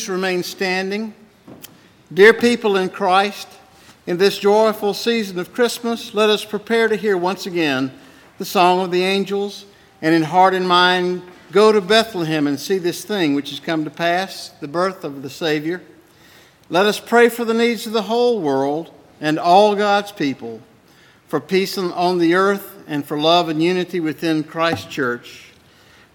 Please 0.03 0.09
remain 0.09 0.43
standing? 0.43 1.15
Dear 2.13 2.35
people 2.35 2.77
in 2.77 2.89
Christ, 2.89 3.47
in 4.05 4.17
this 4.17 4.37
joyful 4.37 4.95
season 4.95 5.39
of 5.39 5.55
Christmas, 5.55 6.13
let 6.13 6.29
us 6.29 6.45
prepare 6.45 6.89
to 6.89 6.97
hear 6.97 7.17
once 7.17 7.47
again 7.47 7.93
the 8.39 8.45
song 8.45 8.81
of 8.81 8.91
the 8.91 9.05
angels, 9.05 9.65
and 10.01 10.13
in 10.13 10.25
heart 10.25 10.55
and 10.55 10.67
mind 10.67 11.23
go 11.53 11.71
to 11.71 11.81
Bethlehem 11.81 12.49
and 12.49 12.59
see 12.59 12.79
this 12.79 13.05
thing 13.05 13.35
which 13.35 13.51
has 13.51 13.61
come 13.61 13.85
to 13.85 13.91
pass, 13.91 14.49
the 14.61 14.67
birth 14.67 15.05
of 15.05 15.23
the 15.23 15.31
Savior. 15.31 15.81
Let 16.69 16.87
us 16.87 16.99
pray 16.99 17.29
for 17.29 17.45
the 17.45 17.55
needs 17.55 17.87
of 17.87 17.93
the 17.93 18.03
whole 18.03 18.41
world 18.41 18.93
and 19.21 19.39
all 19.39 19.77
God's 19.77 20.11
people, 20.11 20.61
for 21.29 21.39
peace 21.39 21.79
on 21.79 22.19
the 22.19 22.35
earth 22.35 22.83
and 22.89 23.07
for 23.07 23.17
love 23.17 23.49
and 23.49 23.63
unity 23.63 24.01
within 24.01 24.43
Christ's 24.43 24.87
church. 24.87 25.53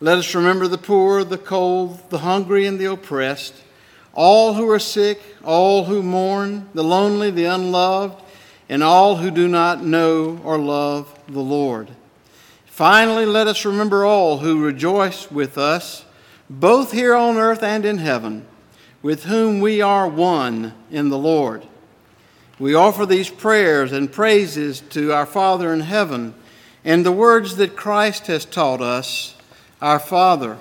Let 0.02 0.18
us 0.18 0.36
remember 0.36 0.68
the 0.68 0.78
poor, 0.78 1.24
the 1.24 1.38
cold, 1.38 2.10
the 2.10 2.20
hungry, 2.20 2.66
and 2.66 2.78
the 2.78 2.92
oppressed, 2.92 3.54
all 4.18 4.56
who 4.56 4.68
are 4.72 4.80
sick, 4.80 5.22
all 5.44 5.86
who 5.86 6.02
mourn, 6.02 6.68
the 6.74 6.84
lonely, 6.84 7.30
the 7.30 7.46
unloved, 7.46 8.20
and 8.68 8.84
all 8.84 9.18
who 9.18 9.30
do 9.30 9.48
not 9.48 9.84
know 9.84 10.42
or 10.44 10.58
love 10.58 11.18
the 11.28 11.40
Lord. 11.40 11.88
Finally, 12.66 13.28
let 13.28 13.46
us 13.46 13.64
remember 13.64 14.04
all 14.04 14.40
who 14.40 14.66
rejoice 14.66 15.30
with 15.30 15.56
us, 15.56 16.04
both 16.50 16.94
here 16.94 17.14
on 17.14 17.38
earth 17.38 17.62
and 17.62 17.86
in 17.86 18.00
heaven, 18.00 18.44
with 19.04 19.26
whom 19.26 19.60
we 19.60 19.82
are 19.84 20.08
one 20.08 20.74
in 20.90 21.10
the 21.10 21.18
Lord. 21.18 21.68
We 22.58 22.74
offer 22.74 23.06
these 23.06 23.30
prayers 23.30 23.92
and 23.92 24.12
praises 24.12 24.82
to 24.90 25.14
our 25.14 25.28
Father 25.28 25.72
in 25.72 25.82
heaven 25.82 26.34
and 26.84 27.06
the 27.06 27.12
words 27.12 27.58
that 27.58 27.76
Christ 27.76 28.26
has 28.28 28.46
taught 28.46 28.82
us 28.82 29.36
Our 29.80 30.00
Father, 30.00 30.58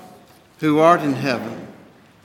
who 0.59 0.79
art 0.79 1.01
in 1.01 1.15
heaven, 1.15 1.66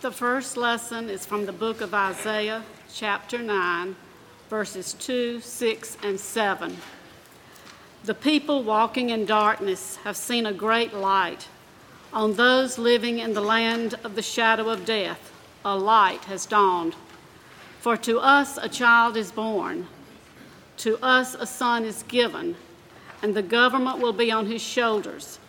The 0.00 0.12
first 0.12 0.56
lesson 0.56 1.10
is 1.10 1.26
from 1.26 1.44
the 1.44 1.52
book 1.52 1.80
of 1.80 1.92
Isaiah, 1.92 2.62
chapter 2.94 3.38
9, 3.40 3.96
verses 4.48 4.92
2, 4.92 5.40
6, 5.40 5.96
and 6.04 6.20
7. 6.20 6.76
The 8.04 8.14
people 8.14 8.62
walking 8.62 9.10
in 9.10 9.26
darkness 9.26 9.96
have 10.04 10.16
seen 10.16 10.46
a 10.46 10.52
great 10.52 10.94
light. 10.94 11.48
On 12.12 12.34
those 12.34 12.78
living 12.78 13.18
in 13.18 13.34
the 13.34 13.40
land 13.40 13.96
of 14.04 14.14
the 14.14 14.22
shadow 14.22 14.68
of 14.68 14.84
death, 14.84 15.32
a 15.64 15.76
light 15.76 16.22
has 16.26 16.46
dawned. 16.46 16.94
For 17.80 17.96
to 17.96 18.20
us 18.20 18.56
a 18.56 18.68
child 18.68 19.16
is 19.16 19.32
born, 19.32 19.88
to 20.76 20.96
us 20.98 21.34
a 21.34 21.44
son 21.44 21.84
is 21.84 22.04
given, 22.04 22.54
and 23.20 23.34
the 23.34 23.42
government 23.42 23.98
will 23.98 24.12
be 24.12 24.30
on 24.30 24.46
his 24.46 24.62
shoulders, 24.62 25.40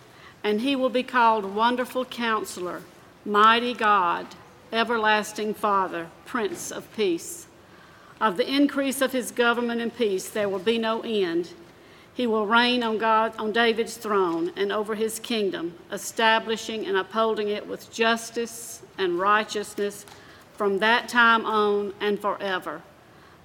and 0.44 0.62
he 0.62 0.76
will 0.76 0.90
be 0.90 1.04
called 1.04 1.46
Wonderful 1.46 2.06
Counselor, 2.06 2.82
Mighty 3.26 3.74
God 3.74 4.28
everlasting 4.72 5.54
Father, 5.54 6.08
Prince 6.26 6.72
of 6.72 6.94
Peace. 6.96 7.48
Of 8.22 8.38
the 8.38 8.50
increase 8.50 9.02
of 9.02 9.12
his 9.12 9.32
government 9.32 9.82
and 9.82 9.96
peace 9.96 10.30
there 10.30 10.48
will 10.48 10.60
be 10.60 10.78
no 10.78 11.02
end. 11.02 11.54
He 12.14 12.28
will 12.28 12.46
reign 12.46 12.84
on 12.84 12.98
God 12.98 13.34
on 13.38 13.52
David's 13.52 13.98
throne 13.98 14.52
and 14.56 14.72
over 14.72 14.96
his 14.96 15.20
kingdom, 15.20 15.76
establishing 15.92 16.86
and 16.86 16.98
upholding 16.98 17.50
it 17.50 17.68
with 17.68 17.92
justice 17.92 18.82
and 18.98 19.20
righteousness 19.20 20.06
from 20.54 20.80
that 20.80 21.10
time 21.10 21.46
on 21.46 21.94
and 22.00 22.20
forever. 22.20 22.82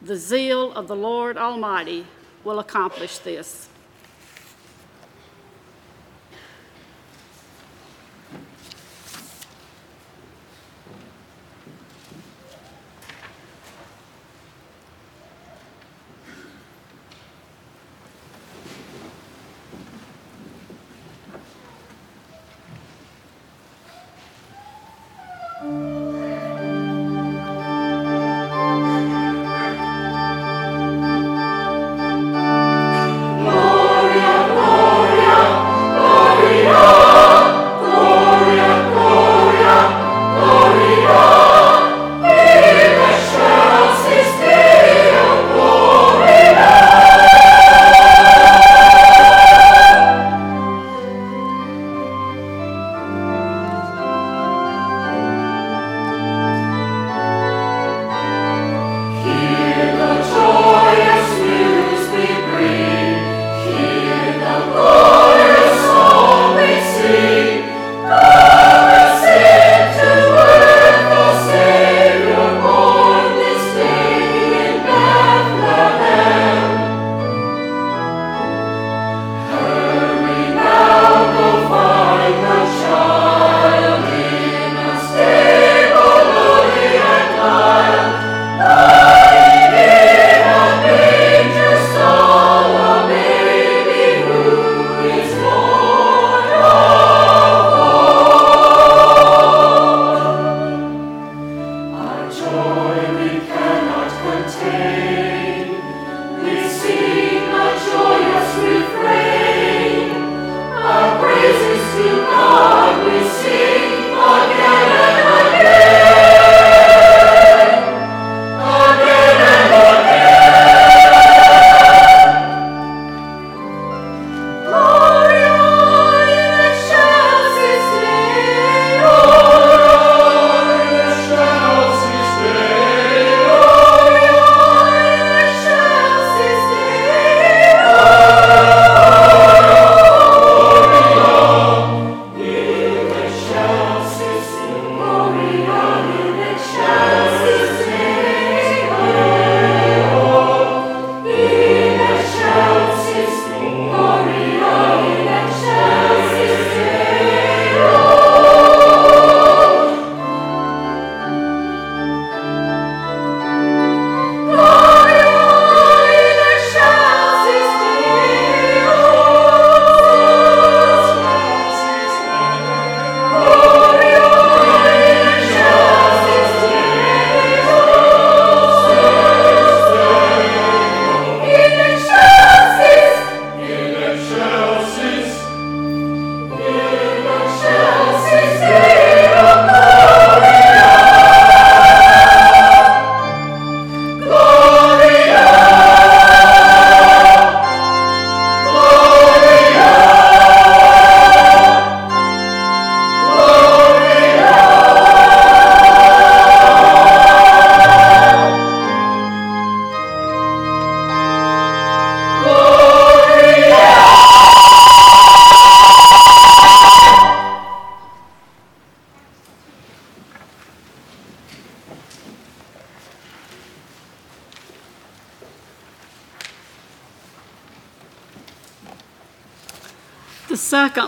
The 0.02 0.16
zeal 0.16 0.72
of 0.72 0.88
the 0.88 0.96
Lord 0.96 1.36
Almighty 1.36 2.06
will 2.42 2.58
accomplish 2.58 3.18
this. 3.18 3.68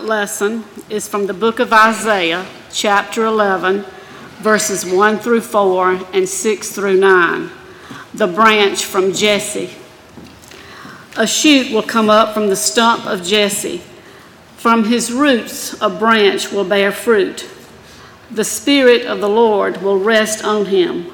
Lesson 0.07 0.63
is 0.89 1.05
from 1.05 1.27
the 1.27 1.33
book 1.33 1.59
of 1.59 1.73
Isaiah, 1.73 2.45
chapter 2.71 3.25
11, 3.25 3.83
verses 4.37 4.85
1 4.85 5.19
through 5.19 5.41
4 5.41 5.99
and 6.13 6.27
6 6.27 6.71
through 6.71 6.97
9. 6.97 7.49
The 8.13 8.27
branch 8.27 8.85
from 8.85 9.11
Jesse. 9.11 9.71
A 11.17 11.27
shoot 11.27 11.73
will 11.73 11.83
come 11.83 12.09
up 12.09 12.33
from 12.33 12.47
the 12.47 12.55
stump 12.55 13.05
of 13.05 13.21
Jesse. 13.21 13.81
From 14.55 14.85
his 14.85 15.11
roots, 15.11 15.79
a 15.81 15.89
branch 15.89 16.53
will 16.53 16.63
bear 16.63 16.93
fruit. 16.93 17.45
The 18.31 18.45
Spirit 18.45 19.05
of 19.05 19.19
the 19.19 19.29
Lord 19.29 19.81
will 19.81 19.99
rest 19.99 20.43
on 20.43 20.67
him 20.67 21.11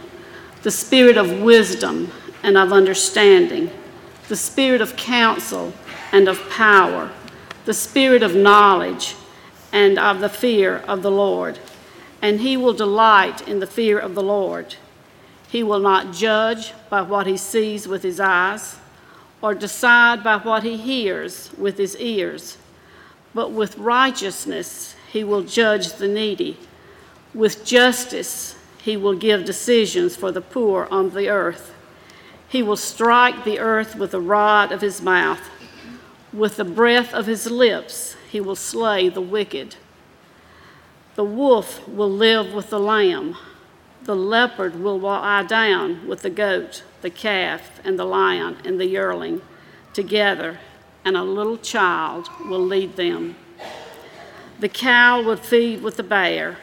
the 0.62 0.72
Spirit 0.72 1.18
of 1.18 1.42
wisdom 1.42 2.10
and 2.42 2.58
of 2.58 2.72
understanding, 2.72 3.70
the 4.30 4.36
Spirit 4.36 4.80
of 4.82 4.96
counsel 4.96 5.74
and 6.14 6.30
of 6.30 6.50
power, 6.50 7.12
the 7.66 7.74
Spirit 7.74 8.24
of 8.24 8.36
knowledge 8.36 9.16
and 9.72 9.98
of 9.98 10.20
the 10.20 10.30
fear 10.30 10.78
of 10.78 11.02
the 11.02 11.12
Lord. 11.12 11.60
And 12.22 12.42
he 12.42 12.56
will 12.56 12.74
delight 12.74 13.48
in 13.48 13.60
the 13.60 13.68
fear 13.68 14.00
of 14.00 14.16
the 14.16 14.24
Lord. 14.24 14.76
He 15.50 15.64
will 15.64 15.80
not 15.80 16.14
judge 16.14 16.74
by 16.90 17.02
what 17.02 17.28
he 17.28 17.38
sees 17.38 17.88
with 17.88 18.02
his 18.04 18.20
eyes, 18.20 18.78
or 19.42 19.54
decide 19.54 20.24
by 20.24 20.38
what 20.38 20.64
he 20.64 20.78
hears 20.78 21.52
with 21.58 21.78
his 21.78 21.98
ears, 21.98 22.58
but 23.34 23.52
with 23.52 23.78
righteousness 23.78 24.96
he 25.12 25.24
will 25.24 25.44
judge 25.44 25.94
the 25.94 26.08
needy. 26.08 26.58
With 27.34 27.66
justice 27.66 28.56
he 28.82 28.98
will 28.98 29.16
give 29.16 29.46
decisions 29.46 30.16
for 30.16 30.32
the 30.32 30.42
poor 30.42 30.88
on 30.90 31.10
the 31.12 31.30
earth. 31.30 31.74
He 32.48 32.64
will 32.64 32.78
strike 32.78 33.44
the 33.44 33.60
earth 33.60 33.96
with 33.96 34.12
the 34.12 34.22
rod 34.22 34.72
of 34.72 34.82
his 34.82 35.02
mouth. 35.02 35.42
With 36.34 36.56
the 36.56 36.66
breath 36.66 37.14
of 37.14 37.28
his 37.28 37.52
lips, 37.52 38.16
he 38.32 38.42
will 38.42 38.56
slay 38.56 39.08
the 39.08 39.22
wicked. 39.22 39.76
The 41.14 41.24
wolf 41.24 41.88
will 41.88 42.10
live 42.10 42.56
with 42.56 42.72
the 42.72 42.80
lamb. 42.80 43.38
The 44.06 44.16
leopard 44.16 44.82
will 44.82 45.00
lie 45.00 45.44
down 45.44 46.08
with 46.08 46.24
the 46.24 46.32
goat, 46.32 46.84
the 47.04 47.12
calf, 47.12 47.80
and 47.84 48.00
the 48.00 48.06
lion 48.06 48.58
and 48.66 48.80
the 48.80 48.88
yearling 48.88 49.44
together, 49.94 50.60
and 51.06 51.16
a 51.16 51.24
little 51.24 51.58
child 51.58 52.30
will 52.50 52.66
lead 52.66 52.96
them. 52.96 53.36
The 54.60 54.70
cow 54.70 55.22
will 55.22 55.38
feed 55.38 55.84
with 55.84 55.98
the 55.98 56.04
bear. 56.04 56.58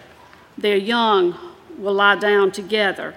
Their 0.58 0.76
young 0.76 1.38
will 1.78 1.94
lie 1.94 2.16
down 2.16 2.50
together, 2.50 3.14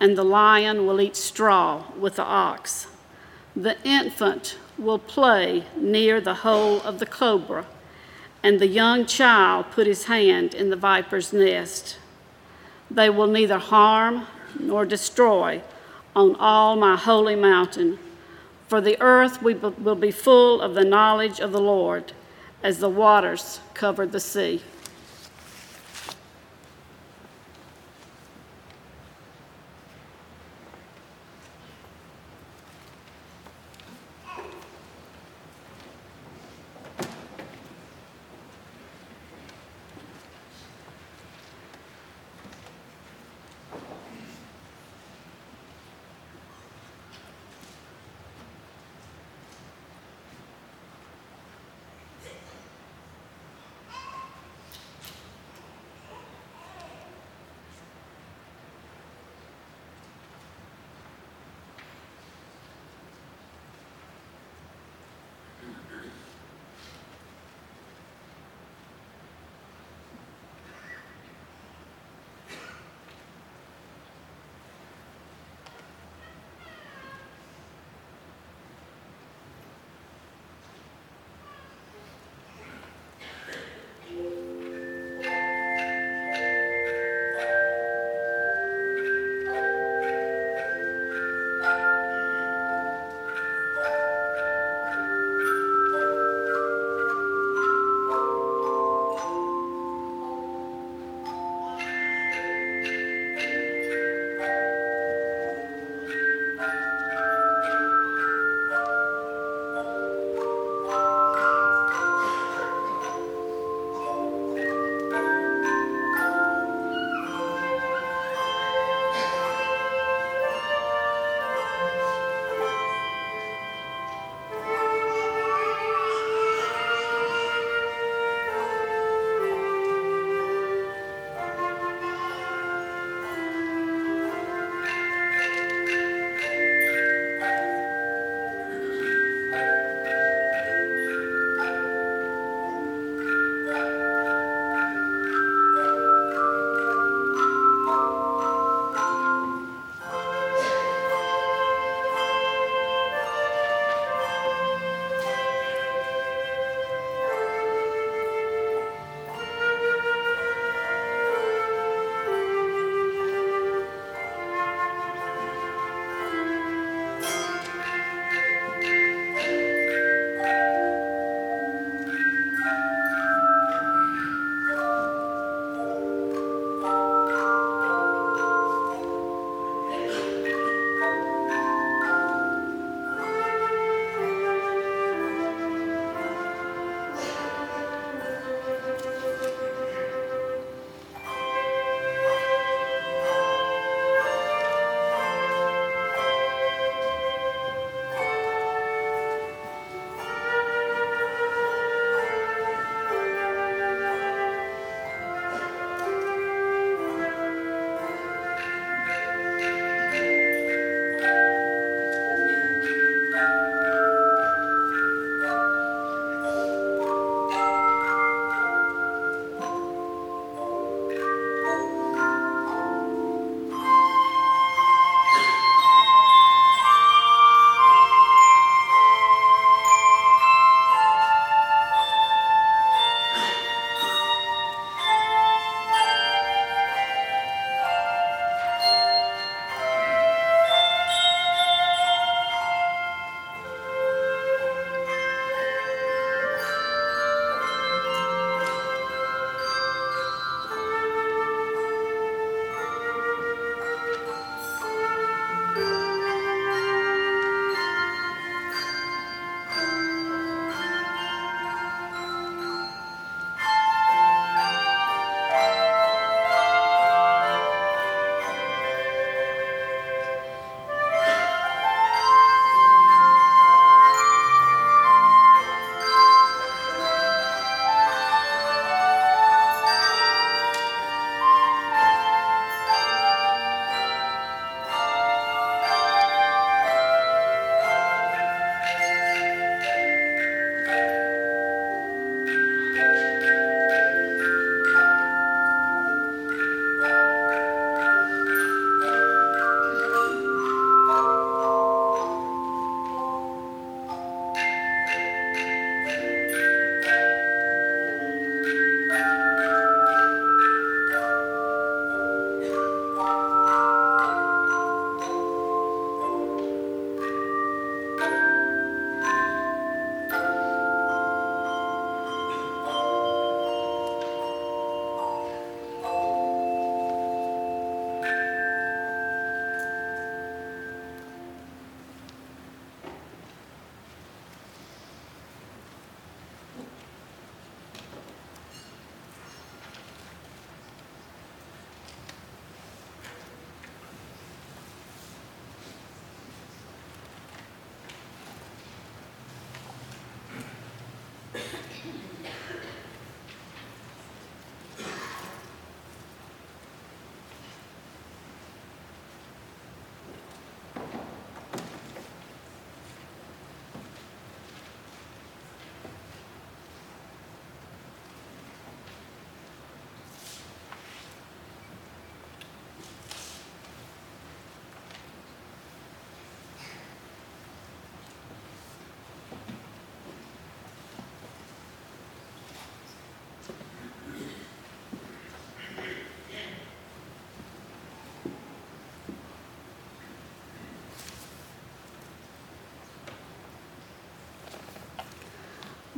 and 0.00 0.16
the 0.16 0.24
lion 0.24 0.86
will 0.86 0.98
eat 0.98 1.14
straw 1.14 1.84
with 1.94 2.16
the 2.16 2.24
ox. 2.24 2.86
The 3.54 3.76
infant 3.84 4.56
will 4.80 4.98
play 4.98 5.64
near 5.76 6.20
the 6.20 6.34
hole 6.34 6.80
of 6.82 6.98
the 6.98 7.06
cobra, 7.06 7.66
and 8.42 8.58
the 8.58 8.66
young 8.66 9.04
child 9.04 9.66
put 9.70 9.86
his 9.86 10.04
hand 10.04 10.54
in 10.54 10.70
the 10.70 10.76
viper's 10.76 11.32
nest. 11.32 11.98
They 12.90 13.10
will 13.10 13.26
neither 13.26 13.58
harm 13.58 14.26
nor 14.58 14.84
destroy 14.84 15.62
on 16.16 16.34
all 16.36 16.74
my 16.76 16.96
holy 16.96 17.36
mountain, 17.36 17.98
for 18.66 18.80
the 18.80 19.00
earth 19.00 19.42
will 19.42 19.94
be 19.94 20.10
full 20.10 20.60
of 20.60 20.74
the 20.74 20.84
knowledge 20.84 21.38
of 21.40 21.52
the 21.52 21.60
Lord 21.60 22.12
as 22.62 22.78
the 22.78 22.88
waters 22.88 23.60
cover 23.74 24.06
the 24.06 24.20
sea. 24.20 24.62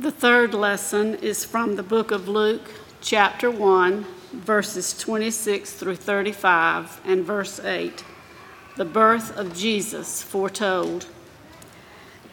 The 0.03 0.11
third 0.11 0.53
lesson 0.53 1.15
is 1.15 1.45
from 1.45 1.77
the 1.77 1.81
book 1.81 2.11
of 2.11 2.27
Luke, 2.27 2.69
chapter 2.99 3.49
1, 3.49 4.05
verses 4.33 4.97
26 4.97 5.71
through 5.71 5.95
35, 5.95 6.99
and 7.05 7.23
verse 7.23 7.61
8. 7.61 8.03
The 8.75 8.83
birth 8.83 9.33
of 9.37 9.55
Jesus 9.55 10.21
foretold. 10.21 11.05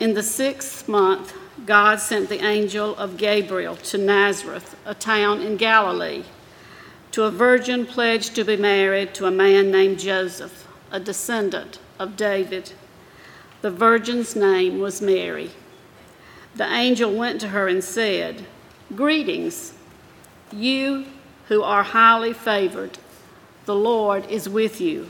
In 0.00 0.14
the 0.14 0.22
sixth 0.24 0.88
month, 0.88 1.32
God 1.64 2.00
sent 2.00 2.28
the 2.28 2.44
angel 2.44 2.96
of 2.96 3.16
Gabriel 3.16 3.76
to 3.76 3.98
Nazareth, 3.98 4.76
a 4.84 4.92
town 4.96 5.40
in 5.40 5.56
Galilee, 5.56 6.24
to 7.12 7.22
a 7.22 7.30
virgin 7.30 7.86
pledged 7.86 8.34
to 8.34 8.42
be 8.42 8.56
married 8.56 9.14
to 9.14 9.26
a 9.26 9.30
man 9.30 9.70
named 9.70 10.00
Joseph, 10.00 10.66
a 10.90 10.98
descendant 10.98 11.78
of 12.00 12.16
David. 12.16 12.72
The 13.62 13.70
virgin's 13.70 14.34
name 14.34 14.80
was 14.80 15.00
Mary. 15.00 15.52
The 16.60 16.70
angel 16.70 17.10
went 17.10 17.40
to 17.40 17.48
her 17.48 17.68
and 17.68 17.82
said, 17.82 18.44
Greetings, 18.94 19.72
you 20.52 21.06
who 21.48 21.62
are 21.62 21.82
highly 21.82 22.34
favored. 22.34 22.98
The 23.64 23.74
Lord 23.74 24.26
is 24.26 24.46
with 24.46 24.78
you. 24.78 25.08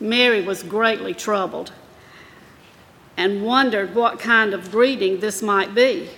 Mary 0.00 0.40
was 0.40 0.62
greatly 0.62 1.12
troubled 1.12 1.72
and 3.14 3.44
wondered 3.44 3.94
what 3.94 4.20
kind 4.20 4.54
of 4.54 4.70
greeting 4.70 5.20
this 5.20 5.42
might 5.42 5.74
be. 5.74 6.08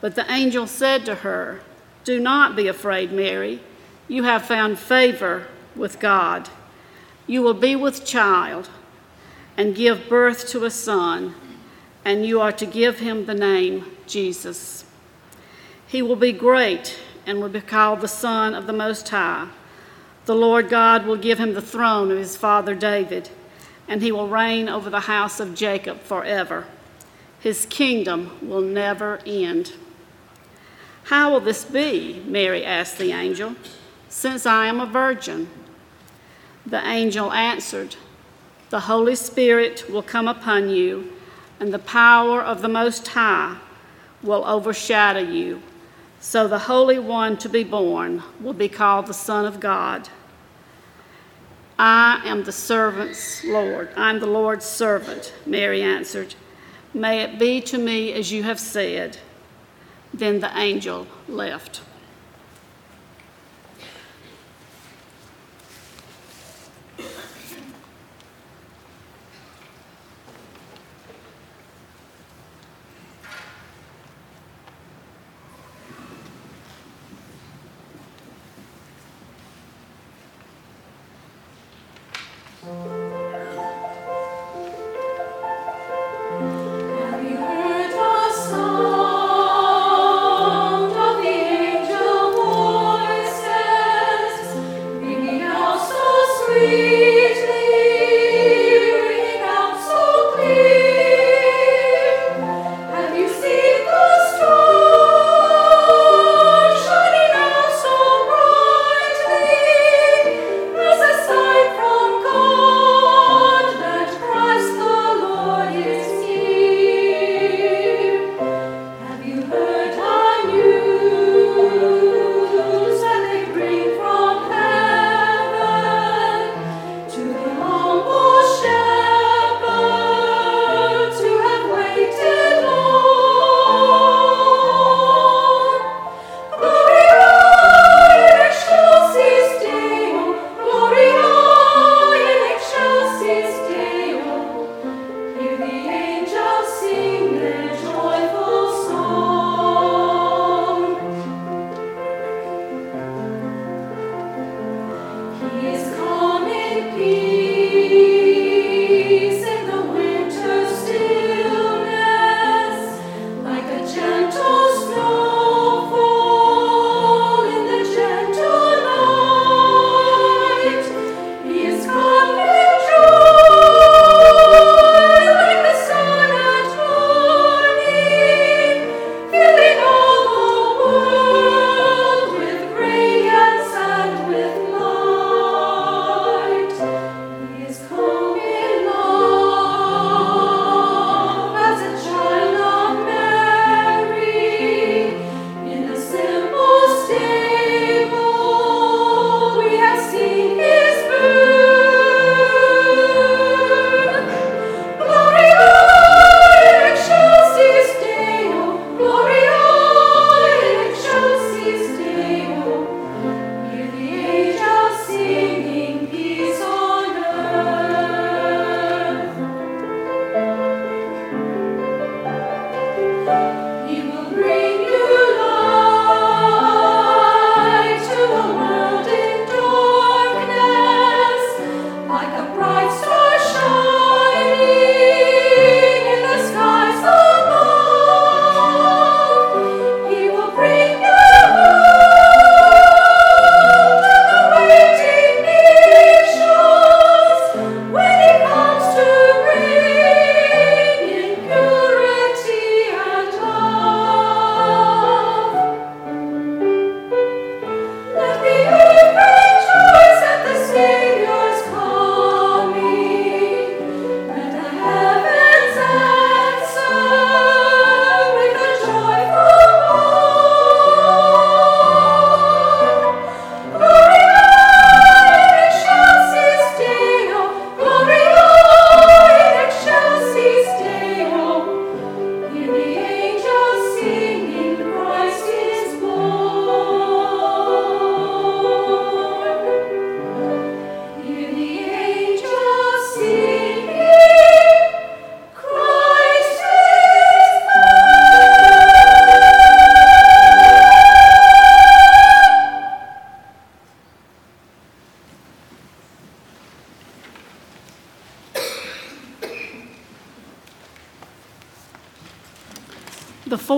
But 0.00 0.14
the 0.14 0.32
angel 0.32 0.66
said 0.66 1.04
to 1.04 1.16
her, 1.16 1.60
Do 2.04 2.18
not 2.18 2.56
be 2.56 2.66
afraid, 2.66 3.12
Mary. 3.12 3.60
You 4.08 4.22
have 4.22 4.46
found 4.46 4.78
favor 4.78 5.48
with 5.76 6.00
God. 6.00 6.48
You 7.26 7.42
will 7.42 7.52
be 7.52 7.76
with 7.76 8.06
child 8.06 8.70
and 9.54 9.76
give 9.76 10.08
birth 10.08 10.48
to 10.48 10.64
a 10.64 10.70
son 10.70 11.34
and 12.08 12.24
you 12.24 12.40
are 12.40 12.52
to 12.52 12.64
give 12.64 13.00
him 13.00 13.26
the 13.26 13.34
name 13.34 13.84
Jesus. 14.06 14.86
He 15.86 16.00
will 16.00 16.16
be 16.16 16.32
great 16.32 16.98
and 17.26 17.38
will 17.38 17.50
be 17.50 17.60
called 17.60 18.00
the 18.00 18.08
Son 18.08 18.54
of 18.54 18.66
the 18.66 18.72
Most 18.72 19.06
High. 19.10 19.48
The 20.24 20.34
Lord 20.34 20.70
God 20.70 21.04
will 21.04 21.18
give 21.18 21.38
him 21.38 21.52
the 21.52 21.60
throne 21.60 22.10
of 22.10 22.16
his 22.16 22.34
father 22.34 22.74
David, 22.74 23.28
and 23.86 24.00
he 24.00 24.10
will 24.10 24.26
reign 24.26 24.70
over 24.70 24.88
the 24.88 25.00
house 25.00 25.38
of 25.38 25.54
Jacob 25.54 26.00
forever. 26.00 26.64
His 27.40 27.66
kingdom 27.66 28.38
will 28.40 28.62
never 28.62 29.20
end. 29.26 29.74
How 31.04 31.30
will 31.30 31.40
this 31.40 31.66
be? 31.66 32.22
Mary 32.26 32.64
asked 32.64 32.96
the 32.96 33.12
angel, 33.12 33.54
since 34.08 34.46
I 34.46 34.64
am 34.64 34.80
a 34.80 34.86
virgin. 34.86 35.50
The 36.64 36.82
angel 36.88 37.34
answered, 37.34 37.96
The 38.70 38.80
Holy 38.80 39.14
Spirit 39.14 39.84
will 39.90 40.02
come 40.02 40.26
upon 40.26 40.70
you 40.70 41.12
and 41.60 41.72
the 41.72 41.78
power 41.78 42.42
of 42.42 42.62
the 42.62 42.68
Most 42.68 43.06
High 43.08 43.56
will 44.22 44.44
overshadow 44.44 45.20
you. 45.20 45.62
So 46.20 46.48
the 46.48 46.58
Holy 46.58 46.98
One 46.98 47.36
to 47.38 47.48
be 47.48 47.64
born 47.64 48.22
will 48.40 48.52
be 48.52 48.68
called 48.68 49.06
the 49.06 49.14
Son 49.14 49.44
of 49.44 49.60
God. 49.60 50.08
I 51.78 52.20
am 52.24 52.42
the 52.42 52.52
servant's 52.52 53.44
Lord. 53.44 53.90
I'm 53.96 54.18
the 54.18 54.26
Lord's 54.26 54.64
servant, 54.64 55.32
Mary 55.46 55.80
answered. 55.80 56.34
May 56.92 57.20
it 57.20 57.38
be 57.38 57.60
to 57.62 57.78
me 57.78 58.12
as 58.12 58.32
you 58.32 58.42
have 58.42 58.58
said. 58.58 59.18
Then 60.12 60.40
the 60.40 60.56
angel 60.58 61.06
left. 61.28 61.82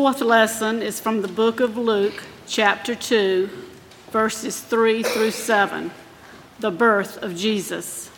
Fourth 0.00 0.22
lesson 0.22 0.80
is 0.80 0.98
from 0.98 1.20
the 1.20 1.28
book 1.28 1.60
of 1.60 1.76
Luke, 1.76 2.22
chapter 2.46 2.94
2, 2.94 3.50
verses 4.10 4.58
3 4.58 5.02
through 5.02 5.30
7, 5.30 5.90
the 6.58 6.70
birth 6.70 7.22
of 7.22 7.36
Jesus. 7.36 8.10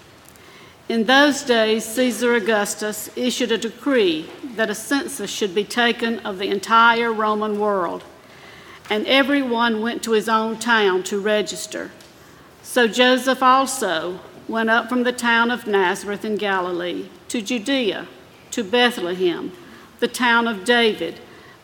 In 0.89 1.07
those 1.07 1.43
days, 1.43 1.85
Caesar 1.85 2.37
Augustus 2.37 3.11
issued 3.17 3.51
a 3.51 3.59
decree 3.59 4.31
that 4.55 4.71
a 4.71 4.77
census 4.77 5.29
should 5.29 5.57
be 5.57 5.65
taken 5.65 6.21
of 6.21 6.39
the 6.39 6.51
entire 6.51 7.13
Roman 7.13 7.59
world, 7.59 8.05
and 8.89 9.05
everyone 9.09 9.83
went 9.83 10.05
to 10.05 10.13
his 10.13 10.29
own 10.29 10.61
town 10.61 11.03
to 11.03 11.19
register. 11.19 11.91
So 12.63 12.87
Joseph 12.87 13.43
also 13.43 14.21
went 14.47 14.71
up 14.71 14.89
from 14.89 15.03
the 15.03 15.11
town 15.11 15.51
of 15.51 15.67
Nazareth 15.67 16.25
in 16.25 16.37
Galilee 16.37 17.09
to 17.27 17.43
Judea, 17.43 18.07
to 18.53 18.63
Bethlehem, 18.63 19.51
the 19.99 20.07
town 20.07 20.47
of 20.47 20.65
David, 20.65 21.19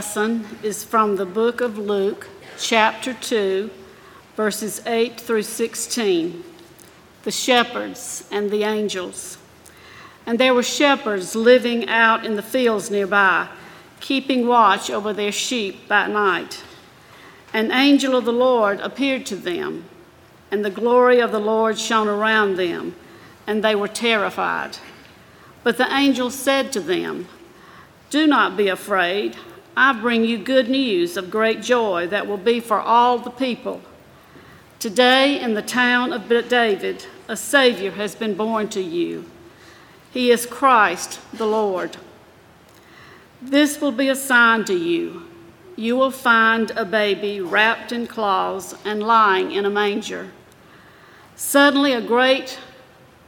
Lesson 0.00 0.46
is 0.62 0.82
from 0.82 1.16
the 1.16 1.26
book 1.26 1.60
of 1.60 1.76
Luke, 1.76 2.26
chapter 2.58 3.12
2, 3.12 3.68
verses 4.34 4.80
8 4.86 5.20
through 5.20 5.42
16. 5.42 6.42
The 7.24 7.30
shepherds 7.30 8.26
and 8.30 8.50
the 8.50 8.62
angels. 8.62 9.36
And 10.24 10.40
there 10.40 10.54
were 10.54 10.62
shepherds 10.62 11.36
living 11.36 11.86
out 11.90 12.24
in 12.24 12.36
the 12.36 12.42
fields 12.42 12.90
nearby, 12.90 13.48
keeping 14.00 14.46
watch 14.46 14.88
over 14.88 15.12
their 15.12 15.32
sheep 15.32 15.86
by 15.86 16.06
night. 16.06 16.64
An 17.52 17.70
angel 17.70 18.16
of 18.16 18.24
the 18.24 18.32
Lord 18.32 18.80
appeared 18.80 19.26
to 19.26 19.36
them, 19.36 19.84
and 20.50 20.64
the 20.64 20.70
glory 20.70 21.20
of 21.20 21.30
the 21.30 21.38
Lord 21.38 21.78
shone 21.78 22.08
around 22.08 22.56
them, 22.56 22.96
and 23.46 23.62
they 23.62 23.74
were 23.74 23.86
terrified. 23.86 24.78
But 25.62 25.76
the 25.76 25.94
angel 25.94 26.30
said 26.30 26.72
to 26.72 26.80
them, 26.80 27.28
Do 28.08 28.26
not 28.26 28.56
be 28.56 28.68
afraid. 28.68 29.36
I 29.76 29.92
bring 29.92 30.24
you 30.24 30.38
good 30.38 30.68
news 30.68 31.16
of 31.16 31.30
great 31.30 31.62
joy 31.62 32.06
that 32.08 32.26
will 32.26 32.36
be 32.36 32.60
for 32.60 32.80
all 32.80 33.18
the 33.18 33.30
people. 33.30 33.80
Today, 34.78 35.40
in 35.40 35.54
the 35.54 35.62
town 35.62 36.12
of 36.12 36.28
David, 36.48 37.06
a 37.28 37.36
Savior 37.36 37.92
has 37.92 38.14
been 38.14 38.34
born 38.34 38.68
to 38.70 38.80
you. 38.80 39.26
He 40.10 40.30
is 40.30 40.46
Christ 40.46 41.20
the 41.32 41.46
Lord. 41.46 41.98
This 43.40 43.80
will 43.80 43.92
be 43.92 44.08
a 44.08 44.16
sign 44.16 44.64
to 44.64 44.74
you. 44.74 45.24
You 45.76 45.96
will 45.96 46.10
find 46.10 46.70
a 46.72 46.84
baby 46.84 47.40
wrapped 47.40 47.92
in 47.92 48.06
cloths 48.06 48.74
and 48.84 49.02
lying 49.02 49.52
in 49.52 49.64
a 49.64 49.70
manger. 49.70 50.30
Suddenly, 51.36 51.92
a 51.92 52.02
great 52.02 52.58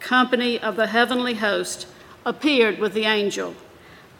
company 0.01 0.59
of 0.59 0.77
the 0.77 0.89
heavenly 0.89 1.35
host 1.35 1.87
appeared 2.27 2.79
with 2.79 2.93
the 2.93 3.05
angel, 3.05 3.55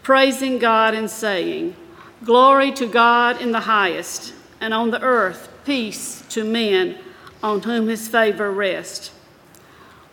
praising 0.01 0.57
God 0.57 0.93
and 0.93 1.09
saying, 1.09 1.75
Glory 2.23 2.71
to 2.71 2.87
God 2.87 3.41
in 3.41 3.51
the 3.51 3.61
highest, 3.61 4.33
and 4.61 4.73
on 4.73 4.91
the 4.91 5.01
earth 5.01 5.49
peace 5.65 6.23
to 6.29 6.45
men 6.45 6.97
on 7.41 7.61
whom 7.61 7.89
his 7.89 8.07
favor 8.07 8.49
rests. 8.49 9.11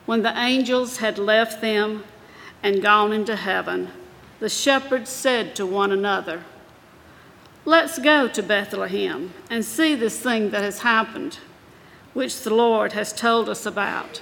When 0.06 0.22
the 0.22 0.36
angels 0.36 0.96
had 0.96 1.18
left 1.18 1.60
them 1.60 2.02
and 2.64 2.82
gone 2.82 3.12
into 3.12 3.36
heaven, 3.36 3.90
the 4.40 4.48
shepherds 4.48 5.08
said 5.08 5.54
to 5.54 5.64
one 5.64 5.92
another, 5.92 6.42
Let's 7.64 8.00
go 8.00 8.26
to 8.26 8.42
Bethlehem 8.42 9.32
and 9.48 9.64
see 9.64 9.94
this 9.94 10.18
thing 10.18 10.50
that 10.50 10.62
has 10.62 10.80
happened, 10.80 11.38
which 12.12 12.40
the 12.42 12.52
Lord 12.52 12.92
has 12.94 13.12
told 13.12 13.48
us 13.48 13.66
about. 13.66 14.20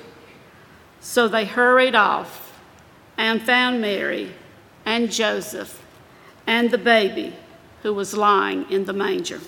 So 1.01 1.27
they 1.27 1.47
hurried 1.47 1.95
off 1.95 2.61
and 3.17 3.41
found 3.41 3.81
Mary 3.81 4.35
and 4.85 5.11
Joseph 5.11 5.83
and 6.47 6.71
the 6.71 6.79
baby 6.79 7.35
who 7.83 7.95
was 7.95 8.15
lying 8.15 8.71
in 8.71 8.85
the 8.85 8.93
manger. 8.93 9.41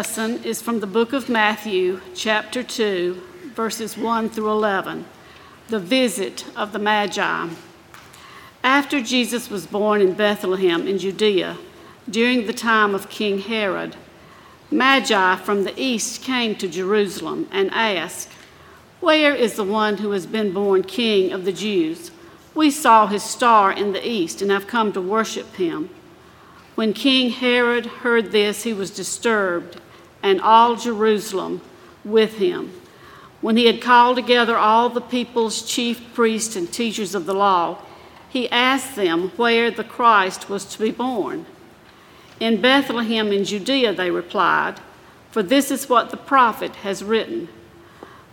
Lesson 0.00 0.42
is 0.44 0.62
from 0.62 0.80
the 0.80 0.86
book 0.86 1.12
of 1.12 1.28
Matthew, 1.28 2.00
chapter 2.14 2.62
2, 2.62 3.20
verses 3.54 3.98
1 3.98 4.30
through 4.30 4.50
11, 4.50 5.04
the 5.68 5.78
visit 5.78 6.46
of 6.56 6.72
the 6.72 6.78
Magi. 6.78 7.48
After 8.64 9.02
Jesus 9.02 9.50
was 9.50 9.66
born 9.66 10.00
in 10.00 10.14
Bethlehem 10.14 10.88
in 10.88 10.96
Judea, 10.96 11.58
during 12.08 12.46
the 12.46 12.54
time 12.54 12.94
of 12.94 13.10
King 13.10 13.40
Herod, 13.40 13.94
Magi 14.70 15.36
from 15.36 15.64
the 15.64 15.78
east 15.78 16.22
came 16.22 16.54
to 16.54 16.66
Jerusalem 16.66 17.46
and 17.52 17.70
asked, 17.70 18.30
Where 19.00 19.34
is 19.34 19.56
the 19.56 19.64
one 19.64 19.98
who 19.98 20.12
has 20.12 20.24
been 20.24 20.54
born 20.54 20.82
king 20.82 21.30
of 21.30 21.44
the 21.44 21.52
Jews? 21.52 22.10
We 22.54 22.70
saw 22.70 23.06
his 23.06 23.22
star 23.22 23.70
in 23.70 23.92
the 23.92 24.08
east 24.08 24.40
and 24.40 24.50
have 24.50 24.66
come 24.66 24.94
to 24.94 25.00
worship 25.02 25.56
him. 25.56 25.90
When 26.74 26.94
King 26.94 27.28
Herod 27.28 27.84
heard 27.84 28.32
this, 28.32 28.62
he 28.62 28.72
was 28.72 28.90
disturbed, 28.90 29.78
and 30.22 30.40
all 30.40 30.76
Jerusalem 30.76 31.60
with 32.04 32.38
him. 32.38 32.72
When 33.40 33.56
he 33.56 33.66
had 33.66 33.80
called 33.80 34.16
together 34.16 34.56
all 34.56 34.88
the 34.88 35.00
people's 35.00 35.62
chief 35.62 36.12
priests 36.12 36.56
and 36.56 36.70
teachers 36.70 37.14
of 37.14 37.26
the 37.26 37.34
law, 37.34 37.78
he 38.28 38.50
asked 38.50 38.96
them 38.96 39.30
where 39.36 39.70
the 39.70 39.84
Christ 39.84 40.48
was 40.48 40.64
to 40.66 40.78
be 40.78 40.90
born. 40.90 41.46
In 42.38 42.60
Bethlehem 42.60 43.32
in 43.32 43.44
Judea, 43.44 43.92
they 43.92 44.10
replied, 44.10 44.80
for 45.30 45.42
this 45.42 45.70
is 45.70 45.88
what 45.88 46.10
the 46.10 46.16
prophet 46.16 46.76
has 46.76 47.04
written. 47.04 47.48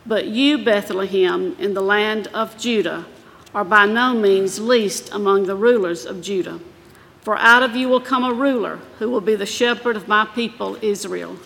But 0.06 0.28
you, 0.28 0.58
Bethlehem, 0.58 1.56
in 1.60 1.74
the 1.74 1.82
land 1.82 2.28
of 2.28 2.58
Judah, 2.58 3.06
are 3.54 3.64
by 3.64 3.86
no 3.86 4.14
means 4.14 4.60
least 4.60 5.14
among 5.14 5.46
the 5.46 5.56
rulers 5.56 6.06
of 6.06 6.22
Judah. 6.22 6.60
For 7.22 7.38
out 7.38 7.62
of 7.62 7.76
you 7.76 7.88
will 7.90 8.02
come 8.02 8.24
a 8.24 8.34
ruler 8.34 8.80
who 9.00 9.10
will 9.10 9.22
be 9.22 9.36
the 9.36 9.46
shepherd 9.46 9.96
of 9.96 10.08
my 10.08 10.26
people 10.26 10.78
Israel. 10.82 11.38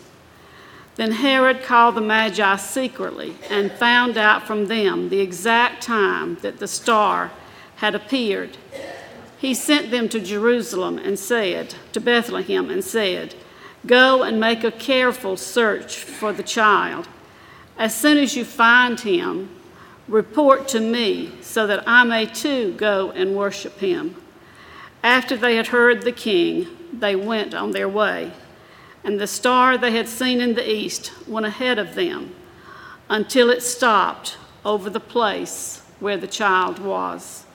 Then 0.96 1.12
Herod 1.12 1.64
called 1.64 1.96
the 1.96 2.02
Magi 2.02 2.56
secretly 2.58 3.36
and 3.50 3.72
found 3.72 4.18
out 4.18 4.46
from 4.46 4.68
them 4.68 5.10
the 5.10 5.22
exact 5.22 5.82
time 5.82 6.36
that 6.42 6.60
the 6.60 6.68
star 6.68 7.32
had 7.78 7.96
appeared. 7.96 8.58
He 9.38 9.54
sent 9.54 9.90
them 9.90 10.10
to 10.10 10.20
Jerusalem 10.20 11.00
and 11.00 11.18
said, 11.18 11.76
to 11.94 12.00
Bethlehem, 12.00 12.70
and 12.70 12.84
said, 12.84 13.34
Go 13.88 14.22
and 14.22 14.40
make 14.40 14.64
a 14.64 14.72
careful 14.72 15.38
search 15.38 15.98
for 15.98 16.32
the 16.32 16.44
child. 16.44 17.08
As 17.78 17.96
soon 17.96 18.20
as 18.20 18.36
you 18.36 18.46
find 18.46 19.00
him, 19.00 19.50
report 20.08 20.68
to 20.68 20.80
me 20.80 21.32
so 21.42 21.66
that 21.66 21.84
I 21.88 22.04
may 22.04 22.28
too 22.28 22.74
go 22.74 23.12
and 23.12 23.36
worship 23.36 23.80
him. 23.80 24.16
After 25.04 25.36
they 25.36 25.56
had 25.56 25.68
heard 25.68 26.04
the 26.04 26.12
king, 26.12 26.68
they 26.94 27.16
went 27.16 27.56
on 27.56 27.72
their 27.72 27.90
way. 27.90 28.32
And 29.04 29.20
the 29.20 29.28
star 29.28 29.78
they 29.78 29.92
had 29.92 30.08
seen 30.08 30.42
in 30.42 30.54
the 30.54 30.70
east 30.70 31.12
went 31.28 31.46
ahead 31.46 31.80
of 31.80 31.96
them 31.96 32.36
until 33.10 33.50
it 33.50 33.64
stopped 33.64 34.38
over 34.64 34.90
the 34.90 35.00
place 35.00 35.82
where 36.00 36.18
the 36.18 36.28
child 36.28 36.80
was. 36.80 37.46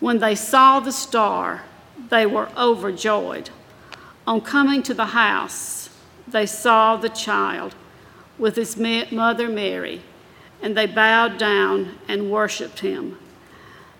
When 0.00 0.18
they 0.18 0.34
saw 0.34 0.80
the 0.80 0.92
star, 0.92 1.64
they 2.10 2.26
were 2.26 2.48
overjoyed. 2.56 3.50
On 4.26 4.40
coming 4.40 4.82
to 4.82 4.94
the 4.94 5.06
house, 5.06 5.88
they 6.26 6.46
saw 6.46 6.96
the 6.96 7.08
child 7.08 7.74
with 8.38 8.56
his 8.56 8.76
mother 8.76 9.48
Mary, 9.48 10.02
and 10.62 10.76
they 10.76 10.86
bowed 10.86 11.38
down 11.38 11.98
and 12.08 12.30
worshiped 12.30 12.80
him. 12.80 13.18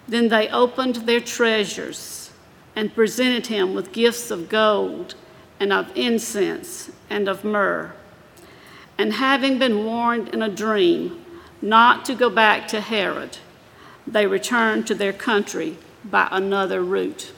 Then 0.08 0.28
they 0.28 0.48
opened 0.48 0.96
their 0.96 1.20
treasures 1.20 2.30
and 2.74 2.94
presented 2.94 3.46
him 3.46 3.74
with 3.74 3.92
gifts 3.92 4.30
of 4.30 4.48
gold 4.48 5.14
and 5.58 5.72
of 5.72 5.90
incense 5.96 6.90
and 7.08 7.28
of 7.28 7.44
myrrh. 7.44 7.92
And 8.98 9.14
having 9.14 9.58
been 9.58 9.84
warned 9.84 10.28
in 10.28 10.42
a 10.42 10.48
dream 10.48 11.24
not 11.60 12.04
to 12.06 12.14
go 12.14 12.30
back 12.30 12.68
to 12.68 12.80
Herod, 12.80 13.38
they 14.06 14.26
returned 14.26 14.86
to 14.86 14.94
their 14.94 15.12
country 15.12 15.76
by 16.04 16.28
another 16.30 16.82
route. 16.82 17.32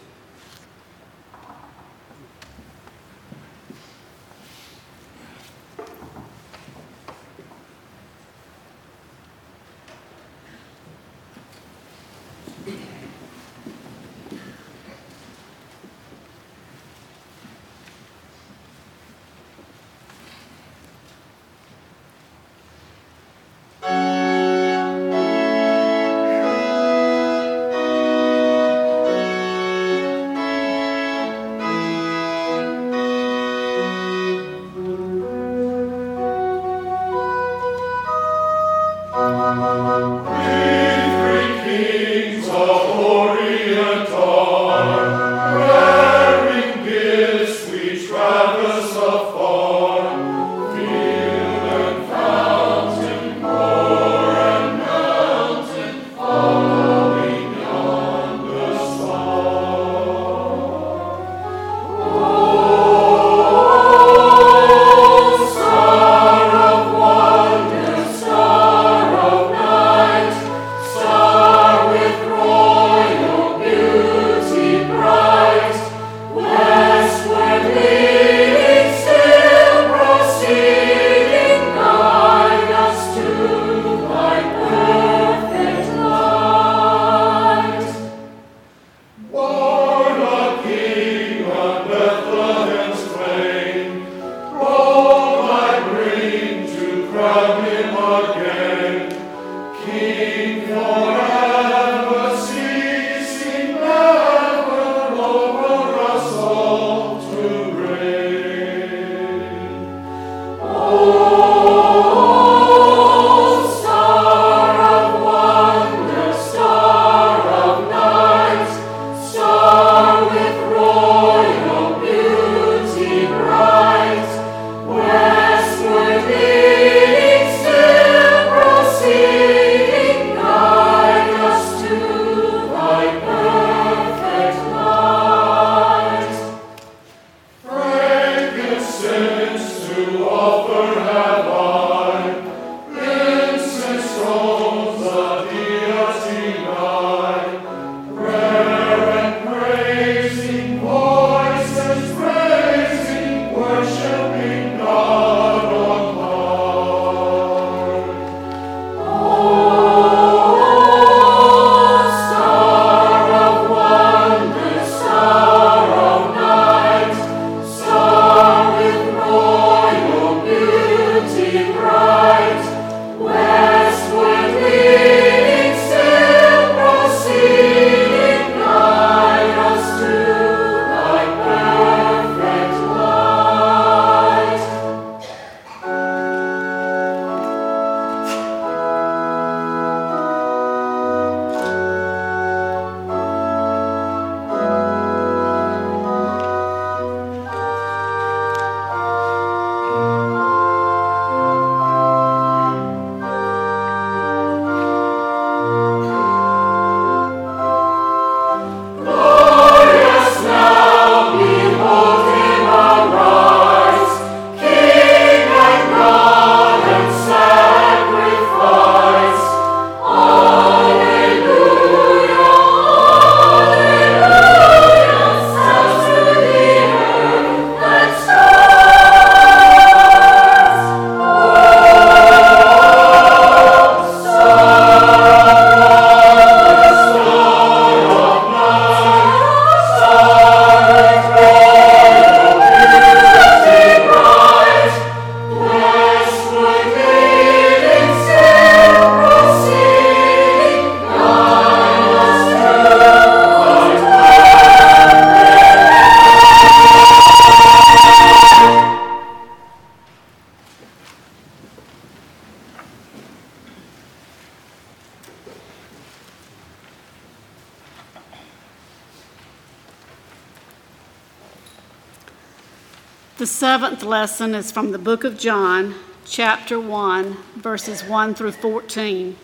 Lesson 274.08 274.54
is 274.54 274.72
from 274.72 274.90
the 274.90 274.98
book 274.98 275.22
of 275.22 275.38
John, 275.38 275.94
chapter 276.24 276.80
1, 276.80 277.36
verses 277.56 278.02
1 278.02 278.34
through 278.34 278.52
14. 278.52 279.36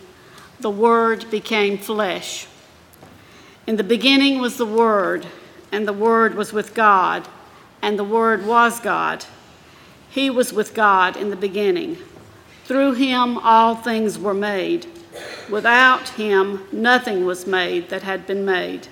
The 0.59 0.71
Word 0.71 1.29
became 1.29 1.77
flesh. 1.77 2.47
In 3.67 3.75
the 3.75 3.83
beginning 3.83 4.39
was 4.39 4.57
the 4.57 4.65
Word, 4.65 5.27
and 5.71 5.87
the 5.87 5.93
Word 5.93 6.33
was 6.33 6.51
with 6.51 6.73
God, 6.73 7.27
and 7.83 7.99
the 7.99 8.03
Word 8.03 8.43
was 8.43 8.79
God. 8.79 9.25
He 10.09 10.31
was 10.31 10.51
with 10.51 10.73
God 10.73 11.15
in 11.15 11.29
the 11.29 11.35
beginning. 11.35 11.97
Through 12.63 12.93
him 12.93 13.37
all 13.37 13.75
things 13.75 14.17
were 14.17 14.33
made. 14.33 14.87
Without 15.47 16.09
him 16.09 16.65
nothing 16.71 17.23
was 17.23 17.45
made 17.45 17.89
that 17.89 18.01
had 18.01 18.25
been 18.25 18.43
made. 18.43 18.87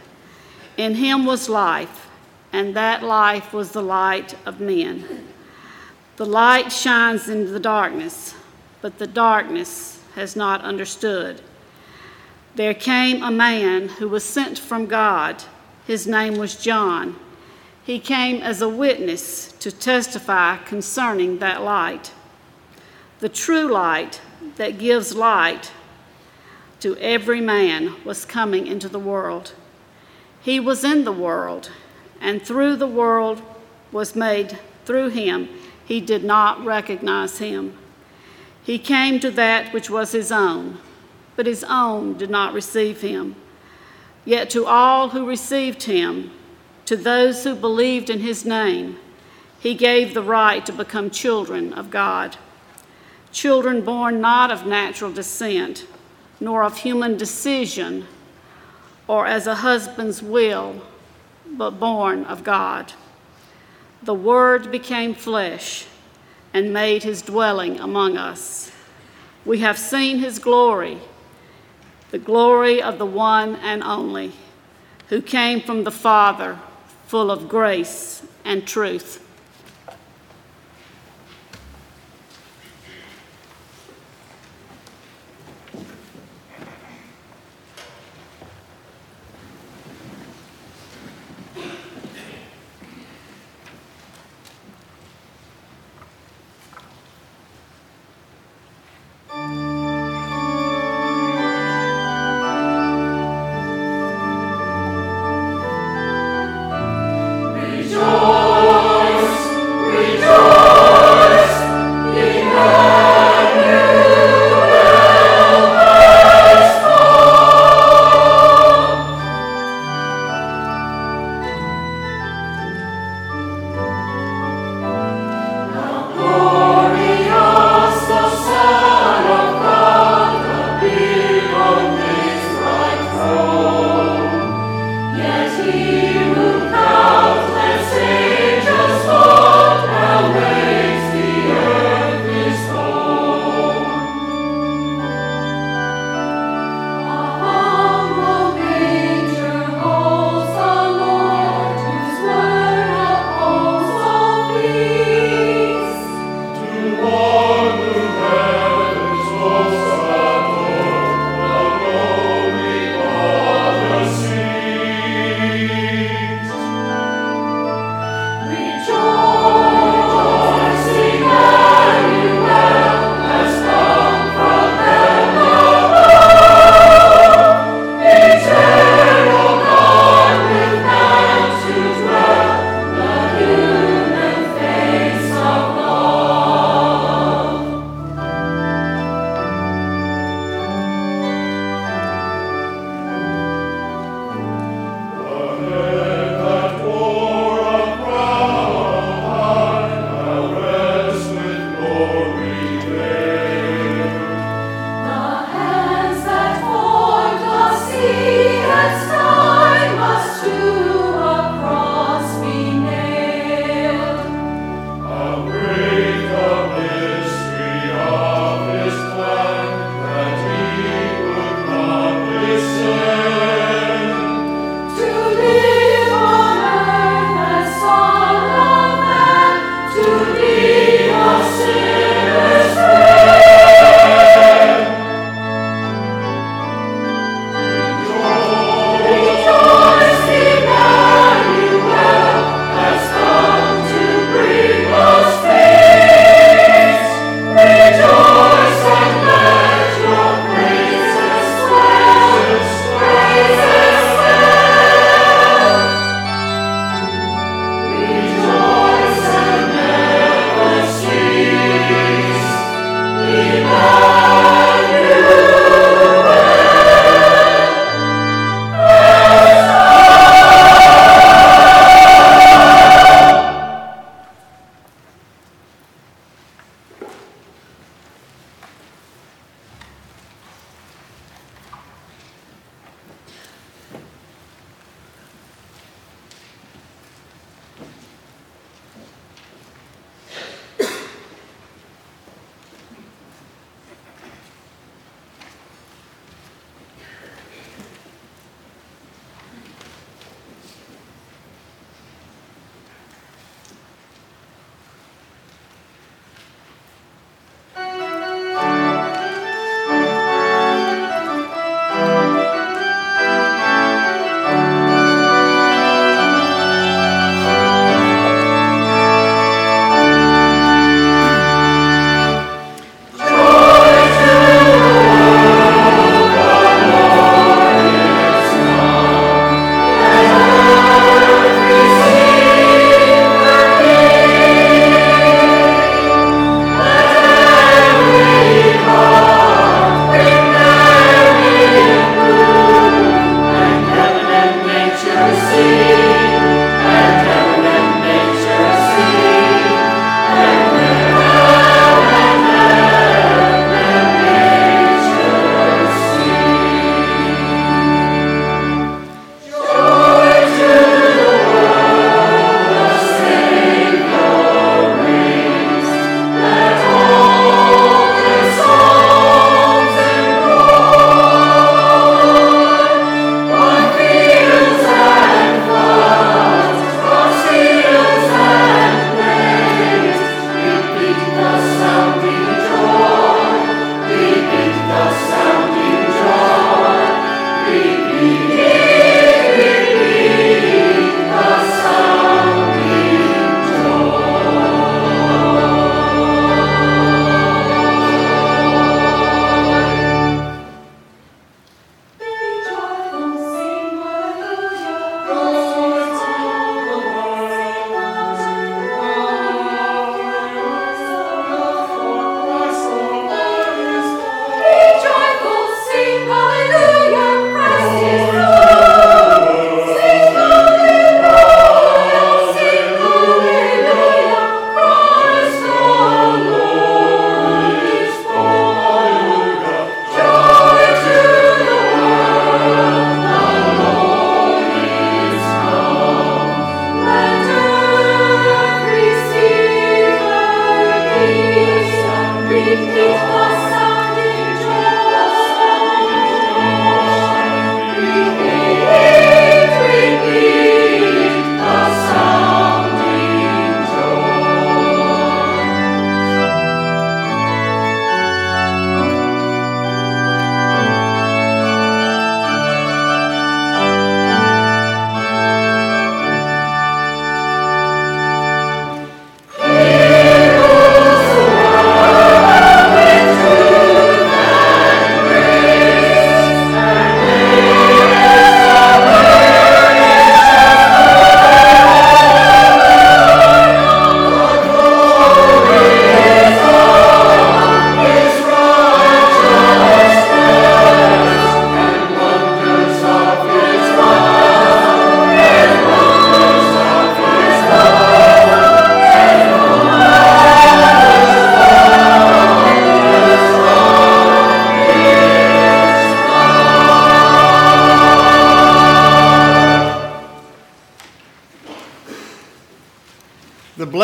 In 0.78 0.94
him 0.94 1.26
was 1.26 1.50
life, 1.50 2.08
and 2.52 2.76
that 2.76 3.02
life 3.02 3.52
was 3.54 3.72
the 3.72 3.82
light 3.82 4.36
of 4.46 4.60
men. 4.60 5.33
The 6.16 6.26
light 6.26 6.72
shines 6.72 7.28
into 7.28 7.52
the 7.52 7.60
darkness, 7.60 8.36
but 8.82 9.00
the 9.00 9.08
darkness 9.08 10.00
has 10.14 10.36
not 10.36 10.62
understood. 10.62 11.42
There 12.56 12.76
came 12.76 13.24
a 13.24 13.32
man 13.32 13.90
who 13.90 14.08
was 14.08 14.24
sent 14.24 14.60
from 14.60 14.86
God. 14.86 15.44
His 15.88 16.06
name 16.06 16.36
was 16.38 16.56
John. 16.56 17.16
He 17.84 17.98
came 17.98 18.42
as 18.44 18.62
a 18.62 18.70
witness 18.70 19.52
to 19.54 19.72
testify 19.72 20.58
concerning 20.58 21.40
that 21.40 21.64
light. 21.64 22.12
The 23.20 23.30
true 23.30 23.72
light 23.72 24.22
that 24.58 24.78
gives 24.78 25.16
light 25.16 25.72
to 26.82 26.96
every 26.98 27.42
man 27.42 27.96
was 28.06 28.24
coming 28.24 28.68
into 28.68 28.88
the 28.88 29.00
world. 29.00 29.54
He 30.42 30.60
was 30.60 30.84
in 30.84 31.06
the 31.06 31.12
world, 31.12 31.72
and 32.22 32.42
through 32.42 32.76
the 32.76 32.88
world 32.88 33.42
was 33.92 34.16
made 34.16 34.60
through 34.86 35.10
him. 35.10 35.50
He 35.86 36.00
did 36.02 36.24
not 36.24 36.64
recognize 36.64 37.40
him. 37.40 37.78
He 38.64 38.80
came 38.80 39.20
to 39.20 39.32
that 39.32 39.74
which 39.74 39.90
was 39.90 40.12
his 40.12 40.32
own, 40.32 40.78
but 41.36 41.46
his 41.46 41.66
own 41.68 42.18
did 42.18 42.30
not 42.30 42.54
receive 42.54 43.02
him. 43.02 43.36
Yet 44.26 44.50
to 44.52 44.66
all 44.66 45.10
who 45.10 45.28
received 45.28 45.84
him, 45.84 46.32
to 46.86 46.96
those 46.96 47.44
who 47.44 47.56
believed 47.56 48.10
in 48.10 48.20
his 48.20 48.46
name, 48.46 48.98
he 49.60 49.74
gave 49.74 50.14
the 50.14 50.22
right 50.22 50.66
to 50.66 50.74
become 50.74 51.10
children 51.10 51.74
of 51.74 51.90
God. 51.90 52.38
Children 53.32 53.82
born 53.82 54.22
not 54.22 54.52
of 54.52 54.66
natural 54.66 55.12
descent, 55.12 55.86
nor 56.40 56.64
of 56.64 56.78
human 56.78 57.18
decision, 57.18 58.06
or 59.08 59.26
as 59.26 59.48
a 59.48 59.56
husband's 59.56 60.22
will, 60.22 60.82
but 61.50 61.80
born 61.80 62.24
of 62.26 62.44
God. 62.44 62.94
The 64.04 64.14
Word 64.14 64.70
became 64.70 65.16
flesh 65.16 65.86
and 66.54 66.74
made 66.74 67.04
his 67.04 67.22
dwelling 67.22 67.80
among 67.80 68.18
us. 68.18 68.70
We 69.46 69.60
have 69.60 69.78
seen 69.78 70.20
his 70.20 70.40
glory, 70.40 70.98
the 72.12 72.20
glory 72.20 72.82
of 72.82 72.98
the 72.98 73.06
one 73.06 73.56
and 73.56 73.82
only, 73.82 74.34
who 75.08 75.22
came 75.22 75.62
from 75.62 75.86
the 75.86 75.92
Father 75.92 76.60
full 77.08 77.32
of 77.32 77.48
grace 77.48 78.24
and 78.44 78.68
truth. 78.68 79.23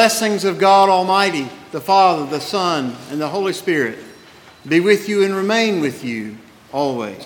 Blessings 0.10 0.44
of 0.44 0.58
God 0.58 0.90
Almighty, 0.90 1.48
the 1.72 1.80
Father, 1.80 2.26
the 2.26 2.42
Son, 2.42 2.96
and 3.12 3.22
the 3.22 3.28
Holy 3.28 3.54
Spirit 3.54 4.00
be 4.68 4.80
with 4.80 5.08
you 5.08 5.24
and 5.24 5.36
remain 5.36 5.82
with 5.82 6.04
you 6.04 6.36
always. 6.72 7.24